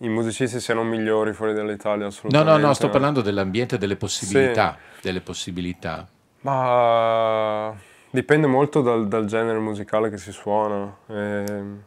i 0.00 0.08
musicisti 0.08 0.60
siano 0.60 0.84
migliori 0.84 1.32
fuori 1.32 1.54
dall'Italia, 1.54 2.06
assolutamente. 2.06 2.52
No, 2.52 2.58
no, 2.58 2.66
no, 2.66 2.74
sto 2.74 2.90
parlando 2.90 3.22
dell'ambiente 3.22 3.78
delle 3.78 3.96
possibilità, 3.96 4.78
sì. 4.94 5.00
delle 5.02 5.20
possibilità. 5.20 6.06
Ma 6.40 7.74
dipende 8.10 8.46
molto 8.46 8.80
dal, 8.80 9.08
dal 9.08 9.26
genere 9.26 9.58
musicale 9.58 10.10
che 10.10 10.18
si 10.18 10.30
suona. 10.30 10.94
E 11.08 11.44
ehm, 11.48 11.82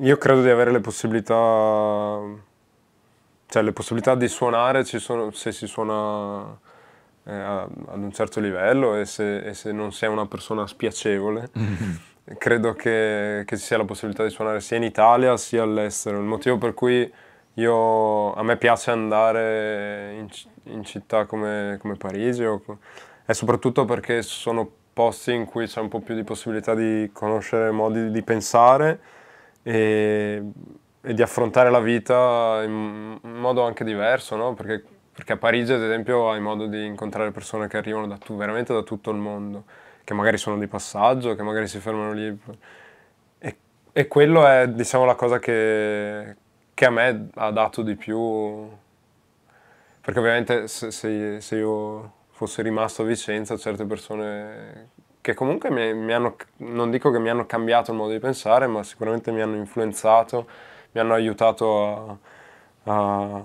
io 0.00 0.16
credo 0.16 0.42
di 0.42 0.48
avere 0.48 0.70
le 0.70 0.80
possibilità, 0.80 1.34
cioè 3.46 3.62
le 3.62 3.72
possibilità 3.72 4.14
di 4.14 4.28
suonare 4.28 4.84
ci 4.84 4.98
sono 4.98 5.30
se 5.30 5.52
si 5.52 5.66
suona 5.66 6.58
eh, 7.24 7.34
ad 7.34 7.98
un 7.98 8.12
certo 8.12 8.40
livello 8.40 8.96
e 8.96 9.04
se, 9.04 9.38
e 9.38 9.54
se, 9.54 9.72
non 9.72 9.92
sei 9.92 10.08
una 10.08 10.26
persona 10.26 10.66
spiacevole. 10.66 11.50
Credo 12.38 12.74
che, 12.74 13.42
che, 13.44 13.56
ci 13.56 13.64
sia 13.64 13.76
la 13.76 13.84
possibilità 13.84 14.22
di 14.22 14.30
suonare 14.30 14.60
sia 14.60 14.76
in 14.76 14.84
Italia 14.84 15.36
sia 15.36 15.64
all'estero. 15.64 16.18
Il 16.18 16.26
motivo 16.26 16.58
per 16.58 16.74
cui 16.74 17.12
io, 17.54 18.32
a 18.34 18.42
me 18.44 18.56
piace 18.56 18.92
andare 18.92 20.14
in, 20.16 20.28
in 20.72 20.84
città 20.84 21.24
come, 21.24 21.76
come 21.80 21.96
Parigi 21.96 22.44
o, 22.44 22.62
è 23.24 23.32
soprattutto 23.32 23.84
perché 23.84 24.22
sono 24.22 24.70
posti 24.92 25.32
in 25.32 25.44
cui 25.44 25.66
c'è 25.66 25.80
un 25.80 25.88
po' 25.88 26.00
più 26.00 26.14
di 26.14 26.22
possibilità 26.22 26.74
di 26.74 27.10
conoscere 27.12 27.72
modi 27.72 28.10
di 28.10 28.22
pensare 28.22 29.00
e, 29.62 30.42
e 31.00 31.14
di 31.14 31.22
affrontare 31.22 31.70
la 31.70 31.80
vita 31.80 32.62
in, 32.64 33.18
modo 33.22 33.64
anche 33.64 33.84
diverso, 33.84 34.36
no? 34.36 34.54
Perché, 34.54 34.84
perché, 35.12 35.32
a 35.32 35.36
Parigi, 35.36 35.72
ad 35.72 35.82
esempio, 35.82 36.30
hai 36.30 36.40
modo 36.40 36.66
di 36.66 36.84
incontrare 36.84 37.30
persone 37.30 37.68
che 37.68 37.76
arrivano 37.76 38.06
da 38.06 38.16
tu, 38.16 38.36
veramente 38.36 38.72
da 38.72 38.82
tutto 38.82 39.10
il 39.10 39.18
mondo, 39.18 39.64
che 40.04 40.14
magari 40.14 40.38
sono 40.38 40.58
di 40.58 40.66
passaggio, 40.66 41.34
che 41.34 41.42
magari 41.42 41.66
si 41.66 41.78
fermano 41.78 42.12
lì. 42.12 42.38
E, 43.38 43.56
e 43.92 44.08
quello 44.08 44.46
è, 44.46 44.68
diciamo, 44.68 45.04
la 45.04 45.14
cosa 45.14 45.38
che, 45.38 46.36
che, 46.74 46.84
a 46.84 46.90
me 46.90 47.28
ha 47.34 47.50
dato 47.50 47.82
di 47.82 47.96
più. 47.96 48.68
Perché 50.02 50.18
ovviamente 50.18 50.66
se, 50.66 50.90
se, 50.90 51.40
se 51.40 51.56
io 51.56 52.12
fossi 52.30 52.62
rimasto 52.62 53.02
a 53.02 53.04
Vicenza, 53.04 53.56
certe 53.58 53.84
persone 53.84 54.88
che 55.30 55.34
comunque 55.34 55.70
mi, 55.70 55.94
mi, 55.94 56.12
hanno, 56.12 56.36
non 56.58 56.90
dico 56.90 57.10
che 57.10 57.18
mi 57.18 57.28
hanno 57.28 57.46
cambiato 57.46 57.92
il 57.92 57.96
modo 57.96 58.12
di 58.12 58.18
pensare, 58.18 58.66
ma 58.66 58.82
sicuramente 58.82 59.30
mi 59.30 59.40
hanno 59.40 59.56
influenzato, 59.56 60.48
mi 60.92 61.00
hanno 61.00 61.14
aiutato 61.14 62.18
a, 62.84 62.92
a, 62.92 63.42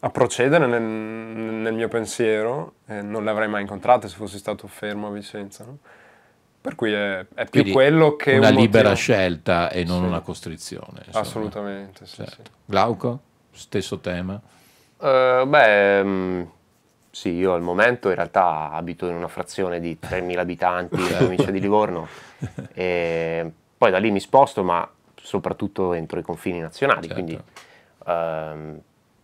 a 0.00 0.10
procedere 0.10 0.66
nel, 0.66 0.82
nel, 0.82 1.72
mio 1.72 1.88
pensiero 1.88 2.74
e 2.86 3.00
non 3.00 3.24
le 3.24 3.30
avrei 3.30 3.48
mai 3.48 3.62
incontrate 3.62 4.08
se 4.08 4.16
fossi 4.16 4.38
stato 4.38 4.66
fermo 4.66 5.08
a 5.08 5.10
Vicenza. 5.10 5.64
No? 5.64 5.78
Per 6.60 6.74
cui 6.74 6.92
è, 6.92 7.20
è 7.20 7.44
più 7.44 7.62
Quindi 7.62 7.72
quello 7.72 8.16
che 8.16 8.36
una 8.36 8.48
un 8.48 8.54
libera 8.56 8.92
scelta 8.92 9.70
e 9.70 9.84
non 9.84 10.00
sì. 10.00 10.06
una 10.06 10.20
costrizione. 10.20 11.02
Insomma. 11.06 11.24
Assolutamente, 11.24 12.06
sì, 12.06 12.16
certo. 12.16 12.42
sì. 12.44 12.50
Glauco, 12.66 13.20
stesso 13.52 13.98
tema? 14.00 14.38
Uh, 14.98 15.46
beh, 15.46 16.04
mm, 16.04 16.42
sì, 17.18 17.30
io 17.30 17.52
al 17.52 17.62
momento 17.62 18.10
in 18.10 18.14
realtà 18.14 18.70
abito 18.70 19.08
in 19.08 19.16
una 19.16 19.26
frazione 19.26 19.80
di 19.80 19.98
3.000 20.00 20.38
abitanti 20.38 20.94
in 20.94 21.16
provincia 21.18 21.50
di 21.50 21.58
Livorno 21.58 22.06
e 22.72 23.50
poi 23.76 23.90
da 23.90 23.98
lì 23.98 24.12
mi 24.12 24.20
sposto 24.20 24.62
ma 24.62 24.88
soprattutto 25.20 25.94
entro 25.94 26.20
i 26.20 26.22
confini 26.22 26.60
nazionali, 26.60 27.08
certo. 27.08 27.14
quindi 27.14 27.32
um, 28.06 28.80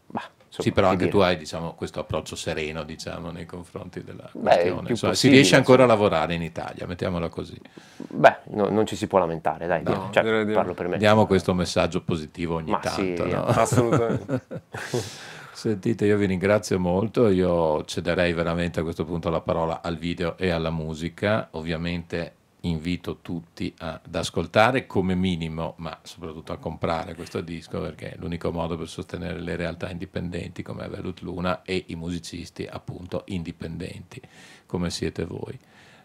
bah, 0.07 0.29
sì, 0.49 0.73
però 0.73 0.89
anche 0.89 1.05
dire. 1.05 1.11
tu 1.11 1.19
hai 1.19 1.37
diciamo, 1.37 1.75
questo 1.75 2.01
approccio 2.01 2.35
sereno 2.35 2.83
diciamo, 2.83 3.31
nei 3.31 3.47
confronti 3.47 4.03
della 4.03 4.29
questione. 4.33 4.89
Insomma, 4.89 5.15
si 5.15 5.29
riesce 5.29 5.55
ancora 5.55 5.85
a 5.85 5.87
lavorare 5.87 6.35
in 6.35 6.43
Italia, 6.43 6.89
mettiamola 6.89 7.29
così. 7.29 7.61
Beh, 7.97 8.39
no, 8.51 8.71
non 8.71 8.87
ci 8.87 8.97
si 8.97 9.07
può 9.07 9.21
lamentare, 9.21 9.69
dai, 9.69 9.85
no, 9.85 10.09
cioè, 10.11 10.47
parlo 10.47 10.75
per 10.75 10.89
me. 10.89 10.99
Diamo 10.99 11.27
questo 11.27 11.55
messaggio 11.55 12.03
positivo 12.03 12.57
ogni 12.57 12.73
Ma 12.73 12.81
tanto. 12.81 13.25
Sì, 13.25 13.31
no? 13.31 13.45
Assolutamente. 13.45 14.41
Sentite, 15.55 16.05
io 16.05 16.17
vi 16.17 16.27
ringrazio 16.27 16.81
molto, 16.81 17.29
io 17.29 17.85
cederei 17.85 18.33
veramente 18.33 18.81
a 18.81 18.83
questo 18.83 19.05
punto 19.05 19.31
la 19.31 19.40
parola 19.40 19.83
al 19.83 19.97
video 19.97 20.37
e 20.37 20.51
alla 20.51 20.71
musica, 20.71 21.49
ovviamente 21.53 22.35
invito 22.62 23.19
tutti 23.23 23.73
ad 23.79 24.12
ascoltare 24.12 24.87
come 24.87 25.14
minimo, 25.14 25.75
ma 25.79 25.97
soprattutto 26.03 26.53
a 26.53 26.57
comprare 26.57 27.14
questo 27.14 27.40
disco 27.40 27.81
perché 27.81 28.12
è 28.12 28.17
l'unico 28.19 28.51
modo 28.51 28.77
per 28.77 28.88
sostenere 28.88 29.38
le 29.38 29.55
realtà 29.55 29.90
indipendenti 29.90 30.62
come 30.62 30.88
Velut 30.88 31.21
Luna 31.21 31.62
e 31.62 31.85
i 31.87 31.95
musicisti 31.95 32.67
appunto 32.67 33.23
indipendenti 33.27 34.21
come 34.67 34.90
siete 34.90 35.25
voi. 35.25 35.57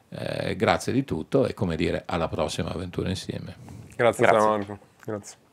Eh, 0.10 0.56
grazie 0.56 0.94
di 0.94 1.04
tutto 1.04 1.48
e 1.48 1.56
come 1.56 1.76
dire 1.76 2.04
alla 2.06 2.28
prossima 2.28 2.70
avventura 2.70 3.10
insieme. 3.10 3.56
Grazie, 3.96 4.26
grazie. 4.28 4.48
Marco. 4.48 4.80
Grazie. 5.04 5.49